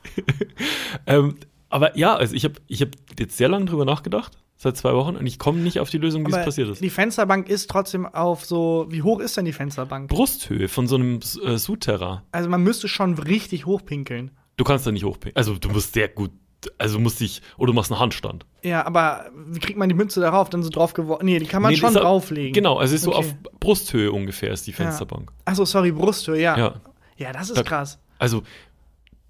[1.06, 1.36] Ähm,
[1.70, 5.16] aber ja, also ich habe ich hab jetzt sehr lange drüber nachgedacht, seit zwei Wochen,
[5.16, 6.80] und ich komme nicht auf die Lösung, wie es passiert ist.
[6.82, 8.86] die Fensterbank ist trotzdem auf so.
[8.88, 10.08] Wie hoch ist denn die Fensterbank?
[10.08, 12.20] Brusthöhe von so einem äh, Souterrain.
[12.32, 14.30] Also man müsste schon richtig hoch pinkeln.
[14.56, 15.36] Du kannst da nicht hochpinkeln.
[15.36, 16.30] Also du musst sehr gut,
[16.78, 18.46] also musst dich, oder du machst einen Handstand.
[18.62, 20.48] Ja, aber wie kriegt man die Münze darauf?
[20.50, 21.24] Dann so drauf geworfen.
[21.26, 22.52] Nee, die kann man Nee, schon drauflegen.
[22.52, 23.18] Genau, also es ist so Okay.
[23.18, 25.32] auf Brusthöhe ungefähr ist die Fensterbank.
[25.44, 26.56] Achso, sorry, Brusthöhe, ja.
[26.56, 26.74] Ja.
[27.16, 27.98] Ja, das ist Da- krass.
[28.18, 28.42] Also,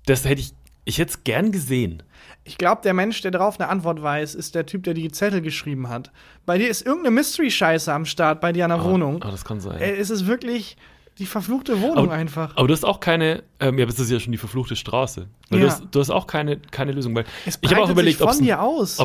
[0.06, 0.52] das hätte ich,
[0.84, 2.02] ich hätte es gern gesehen.
[2.44, 5.40] Ich glaube, der Mensch, der darauf eine Antwort weiß, ist der Typ, der die Zettel
[5.40, 6.10] geschrieben hat.
[6.44, 9.22] Bei dir ist irgendeine Mystery-Scheiße am Start, bei dir an der Wohnung.
[9.22, 9.80] Ah, das kann sein.
[9.80, 10.76] Äh, es ist wirklich
[11.18, 12.56] die verfluchte Wohnung Aber- einfach.
[12.56, 15.28] Aber du hast auch keine, ähm, ja, das ist ja schon die verfluchte Straße.
[15.50, 15.58] Ja.
[15.58, 17.14] du, hast, du hast auch keine, keine Lösung.
[17.14, 18.38] Weil ich habe auch überlegt, ob es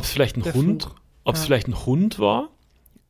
[0.09, 0.89] vielleicht ein Hund,
[1.25, 1.45] ob es Ja.
[1.45, 2.49] vielleicht ein Hund war,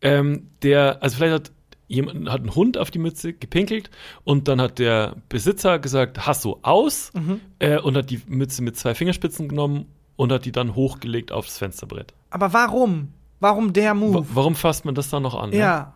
[0.01, 1.51] ähm, der, also vielleicht hat
[1.87, 3.89] jemand hat ein Hund auf die Mütze gepinkelt
[4.23, 7.39] und dann hat der Besitzer gesagt, hast du aus Mhm.
[7.59, 9.85] äh, und hat die Mütze mit zwei Fingerspitzen genommen
[10.15, 12.13] und hat die dann hochgelegt aufs Fensterbrett.
[12.29, 13.13] Aber warum?
[13.39, 14.25] Warum der Wa Move?
[14.33, 15.51] warum fasst man das dann noch an?
[15.51, 15.57] ne?
[15.57, 15.93] Ja.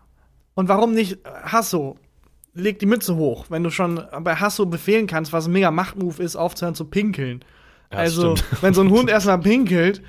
[0.54, 1.98] Und warum nicht Hasso?
[2.54, 6.20] Leg die Mütze hoch, wenn du schon bei Hasso befehlen kannst, was ein mega Machtmove
[6.20, 7.44] ist, aufzuhören zu pinkeln.
[7.92, 10.02] Ja, also, wenn so ein Hund erstmal pinkelt,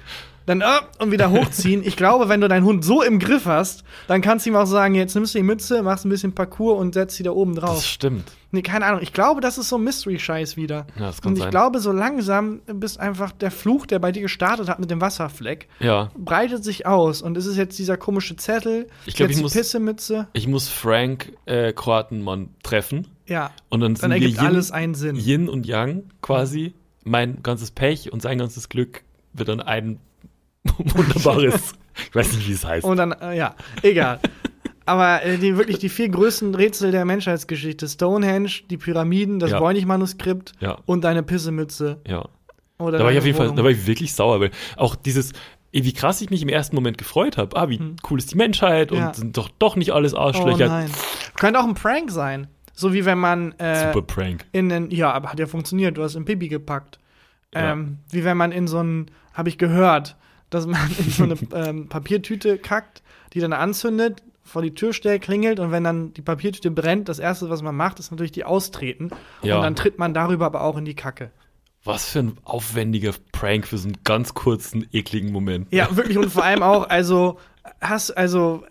[0.47, 0.64] dann äh,
[0.99, 1.82] und wieder hochziehen.
[1.84, 4.66] Ich glaube, wenn du deinen Hund so im Griff hast, dann kannst du ihm auch
[4.66, 7.55] sagen, jetzt nimmst du die Mütze, machst ein bisschen Parcours und setzt sie da oben
[7.55, 7.84] Das drauf.
[7.84, 8.32] stimmt.
[8.55, 9.01] Nee, keine Ahnung.
[9.03, 10.86] Ich glaube, das ist so ein Mystery-Scheiß wieder.
[10.99, 11.51] Ja, das kann und ich sein.
[11.51, 15.68] glaube, so langsam bist einfach der Fluch, der bei dir gestartet hat mit dem Wasserfleck,
[15.80, 16.11] Ja.
[16.18, 17.22] breitet sich aus.
[17.22, 20.28] Und es ist jetzt dieser komische Zettel, Ich glaub, jetzt ich die muss- Pissemütze.
[20.34, 24.70] Ich muss Frank äh, Kroatenmann treffen Ja, und dann, dann sind wir ergibt Yin, alles
[24.70, 25.16] einen Sinn.
[25.16, 26.74] Yin und Yang quasi.
[27.05, 29.99] Mein ganzes Pech und sein ganzes Glück wird dann ein
[30.78, 31.74] wunderbares.
[32.08, 32.84] ich weiß nicht, wie es heißt.
[32.84, 34.20] Und dann, äh, ja, egal.
[34.84, 39.60] Aber äh, die wirklich die vier größten Rätsel der Menschheitsgeschichte: Stonehenge, die Pyramiden, das Ja.
[39.60, 42.00] Voynich-Manuskript ja, und deine Pissemütze.
[42.06, 42.24] ja.
[42.78, 43.56] Oder Da war ich auf jeden Fall, Wohnung.
[43.58, 45.32] da war ich wirklich sauer, weil auch dieses,
[45.70, 47.56] ey, wie krass ich mich im ersten Moment gefreut habe.
[47.56, 47.78] Ah, wie
[48.10, 48.98] cool ist die Menschheit Hm.
[48.98, 49.06] Ja.
[49.06, 50.66] und sind doch doch nicht alles Oh Arschlöcher.
[50.66, 50.90] nein.
[51.38, 52.48] Könnte auch ein Prank sein.
[52.74, 54.46] So wie wenn man äh, Super Prank.
[54.50, 56.98] in den, ja, aber hat ja funktioniert, du hast in Pipi gepackt.
[57.54, 57.70] Ja.
[57.72, 60.16] Ähm, wie wenn man in so ein, habe ich gehört,
[60.55, 61.36] dass man in so eine
[61.68, 66.22] ähm, Papiertüte kackt, die dann anzündet, vor die Tür stellt, klingelt und wenn dann die
[66.22, 69.11] Papiertüte brennt, das erste, was man macht, ist natürlich die austreten.
[69.42, 69.57] Ja.
[69.57, 71.30] Und dann tritt man darüber aber auch in die Kacke.
[71.84, 75.68] Was für ein aufwendiger Prank für so einen ganz kurzen, ekligen Moment.
[75.72, 77.38] Ja, wirklich und vor allem auch, also
[77.80, 78.64] hast, also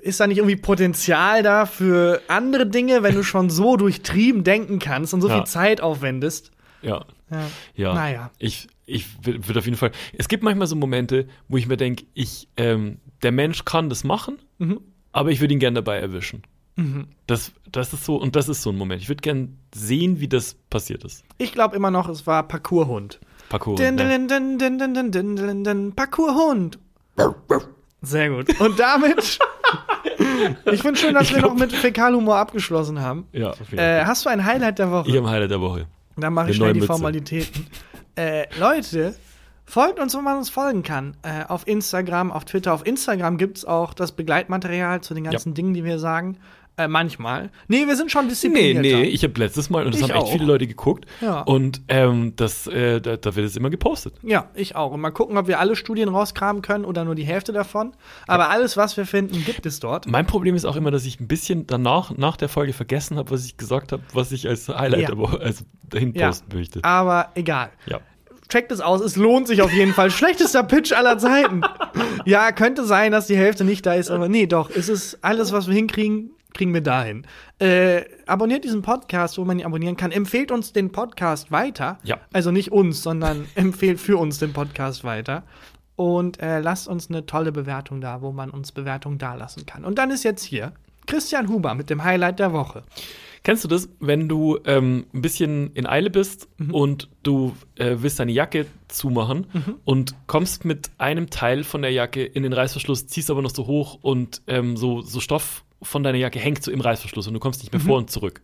[0.00, 4.78] ist da nicht irgendwie Potenzial da für andere Dinge, wenn du schon so durchtrieben denken
[4.78, 5.36] kannst und so Ja.
[5.36, 6.52] viel Zeit aufwendest?
[6.82, 7.04] Ja.
[7.30, 7.40] Ja.
[7.74, 7.94] Ja.
[7.94, 8.30] Naja.
[8.38, 9.90] Ich, ich würde auf jeden Fall.
[10.16, 14.04] Es gibt manchmal so Momente, wo ich mir denke, ich, ähm, der Mensch kann das
[14.04, 14.80] machen, mhm.
[15.12, 16.42] aber ich würde ihn gerne dabei erwischen.
[16.76, 17.08] Mhm.
[17.26, 19.02] Das, das ist so, und das ist so ein Moment.
[19.02, 21.24] Ich würde gerne sehen, wie das passiert ist.
[21.38, 23.18] Ich glaube immer noch, es war Parkourhund.
[23.48, 23.80] Parkourhund.
[23.80, 23.86] Ne?
[25.96, 26.78] Parkourhund.
[28.02, 28.60] Sehr gut.
[28.60, 29.38] Und damit.
[30.72, 33.26] ich finde schön, dass glaub, wir noch mit Fäkalhumor abgeschlossen haben.
[33.32, 34.02] Ja, auf jeden äh, Fall.
[34.02, 35.08] Äh, hast du ein Highlight der Woche?
[35.08, 35.86] Ich habe ein Highlight der Woche.
[36.16, 36.92] Dann mache ich schnell die Mütze.
[36.92, 37.66] Formalitäten
[38.16, 39.14] äh, Leute,
[39.64, 41.16] folgt uns, wo man uns folgen kann.
[41.22, 42.72] Äh, auf Instagram, auf Twitter.
[42.72, 46.38] Auf Instagram gibt es auch das Begleitmaterial zu den ganzen Dingen, die wir sagen.
[46.78, 47.50] Äh, manchmal.
[47.68, 48.80] Nee, wir sind schon Nee, disziplinierter.
[48.82, 50.32] nee, ich habe letztes Mal, und das Ich haben echt auch.
[50.32, 51.40] viele Leute geguckt, Ja.
[51.42, 54.14] und ähm, das, äh, da, da wird es immer gepostet.
[54.22, 54.92] Ja, ich auch.
[54.92, 57.92] Und mal gucken, ob wir alle Studien rauskramen können oder nur die Hälfte davon.
[58.26, 60.06] Aber alles, was wir finden, gibt es dort.
[60.06, 63.30] Mein Problem ist auch immer, dass ich ein bisschen danach, nach der Folge vergessen habe,
[63.30, 65.14] was ich gesagt habe, was ich als Highlight Ja.
[65.40, 66.26] also dahin Ja.
[66.28, 66.84] posten möchte.
[66.84, 67.70] Aber egal.
[67.86, 68.00] Ja.
[68.48, 70.10] Checkt es aus, es lohnt sich auf jeden Fall.
[70.12, 71.62] Schlechtester Pitch aller Zeiten.
[72.24, 75.52] Ja, könnte sein, dass die Hälfte nicht da ist, aber nee, doch, es ist alles,
[75.52, 77.26] was wir hinkriegen, kriegen wir dahin.
[77.58, 80.10] Äh, abonniert diesen Podcast, wo man ihn abonnieren kann.
[80.10, 81.98] Empfehlt uns den Podcast weiter.
[82.02, 82.18] Ja.
[82.32, 85.42] Also nicht uns, sondern empfehlt für uns den Podcast weiter.
[85.96, 89.84] Und äh, lasst uns eine tolle Bewertung da, wo man uns Bewertungen dalassen kann.
[89.84, 90.72] Und dann ist jetzt hier
[91.06, 92.82] Christian Huber mit dem Highlight der Woche.
[93.42, 98.18] Kennst du das, wenn du ähm, ein bisschen in Eile bist und du äh, willst
[98.18, 99.46] deine Jacke zumachen
[99.84, 103.68] und kommst mit einem Teil von der Jacke in den Reißverschluss, ziehst aber noch so
[103.68, 107.40] hoch und ähm, so, so Stoff von deiner Jacke hängt so im Reißverschluss und du
[107.40, 108.40] kommst nicht mehr vor und zurück.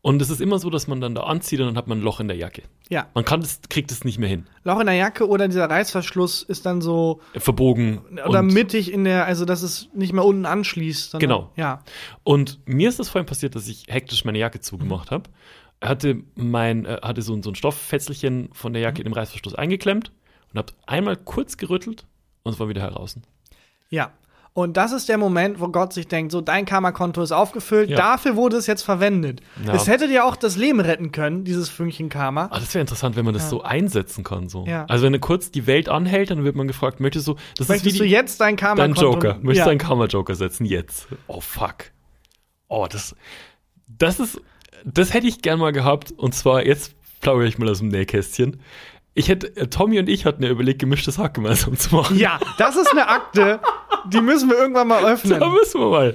[0.00, 2.02] Und es ist immer so, dass man dann da anzieht und dann hat man ein
[2.02, 2.62] Loch in der Jacke.
[2.90, 4.46] Ja, Man kann das, kriegt es nicht mehr hin.
[4.62, 8.02] Loch in der Jacke oder dieser Reißverschluss ist dann so Verbogen.
[8.26, 11.12] oder mittig in der, also dass es nicht mehr unten anschließt.
[11.12, 11.50] Sondern, Genau.
[11.56, 11.82] Ja.
[12.22, 15.30] Und mir ist das vorhin passiert, dass ich hektisch meine Jacke zugemacht habe.
[15.82, 19.54] Hatte mein, äh, hatte so, ein- so ein Stofffetzelchen von der Jacke in dem Reißverschluss
[19.54, 20.12] eingeklemmt
[20.52, 22.06] und habe einmal kurz gerüttelt
[22.42, 23.16] und es war wieder heraus.
[23.88, 24.12] Ja.
[24.56, 27.96] Und das ist der Moment, wo Gott sich denkt, so dein Karma-Konto ist aufgefüllt, Ja.
[27.96, 29.40] dafür wurde es jetzt verwendet.
[29.66, 29.74] Ja.
[29.74, 32.48] Es hätte dir auch das Leben retten können, dieses Fünkchen Karma.
[32.52, 34.48] Ah, das wäre interessant, wenn man das so einsetzen kann.
[34.48, 34.64] So.
[34.64, 34.86] Ja.
[34.88, 37.86] Also wenn er kurz die Welt anhält, dann wird man gefragt, möchtest du, das Möchtest
[37.88, 39.02] ist wie du die, jetzt dein dein Karma-Konto?
[39.02, 39.64] Joker, möchtest ja.
[39.64, 40.66] du einen Karma-Joker setzen?
[40.66, 41.08] Jetzt.
[41.26, 41.90] Oh fuck.
[42.68, 43.16] Oh, das,
[43.88, 44.40] das ist,
[44.84, 48.60] das hätte ich gern mal gehabt und zwar, jetzt plaudere ich mal aus dem Nähkästchen.
[49.14, 52.18] Ich hätte, äh, Tommy und ich hatten ja überlegt, gemischtes Hack gemeinsam zu machen.
[52.18, 53.60] Ja, das ist eine Akte,
[54.06, 55.38] die müssen wir irgendwann mal öffnen.
[55.40, 56.14] Da müssen wir mal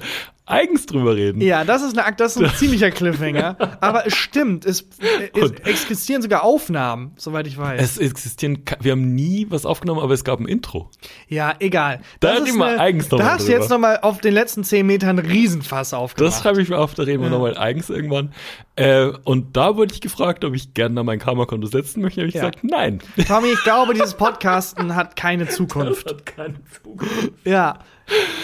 [0.50, 1.40] eigens drüber reden.
[1.40, 3.56] Ja, das ist eine das ist ein ziemlicher Cliffhanger.
[3.80, 4.86] Aber es stimmt, es,
[5.34, 7.80] es existieren sogar Aufnahmen, soweit ich weiß.
[7.80, 10.90] Es existieren, wir haben nie was aufgenommen, aber es gab ein Intro.
[11.28, 12.00] Ja, egal.
[12.20, 13.74] Da Das ist wir eine- eigens noch Da mal hast du jetzt drüber.
[13.74, 16.32] noch mal auf den letzten zehn Metern Riesenfass aufgemacht.
[16.34, 18.32] Das schreibe ich mir auf, da reden wir nochmal eigens irgendwann.
[18.76, 22.20] Äh, und da wurde ich gefragt, ob ich gerne da mein Karma-Konto setzen möchte.
[22.22, 22.42] habe ich Ja.
[22.50, 23.00] gesagt, nein.
[23.26, 26.08] Tommy, ich glaube, dieses Podcasten hat keine Zukunft.
[26.08, 27.32] hat keine Zukunft.
[27.44, 27.78] Ja.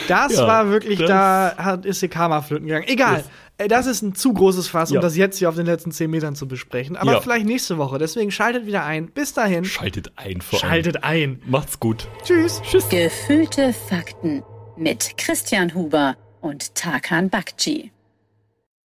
[0.08, 2.86] Das Ja, war wirklich, das- da hat, ist die Karma flöten gegangen.
[2.88, 3.16] Egal.
[3.18, 3.24] Yes.
[3.58, 5.00] Äh, Das ist ein zu großes Fass, um Ja.
[5.00, 6.96] das jetzt hier auf den letzten zehn Metern zu besprechen.
[6.96, 7.20] Aber Ja.
[7.20, 7.98] vielleicht nächste Woche.
[7.98, 9.06] Deswegen schaltet wieder ein.
[9.08, 9.64] Bis dahin.
[9.64, 10.70] Schaltet ein vor allem.
[10.70, 11.40] Schaltet ein.
[11.46, 12.06] Macht's gut.
[12.22, 12.60] Tschüss.
[12.62, 12.88] Tschüss.
[12.90, 14.42] Gefühlte Fakten
[14.76, 17.90] mit Christian Huber und Tarkan Bakci.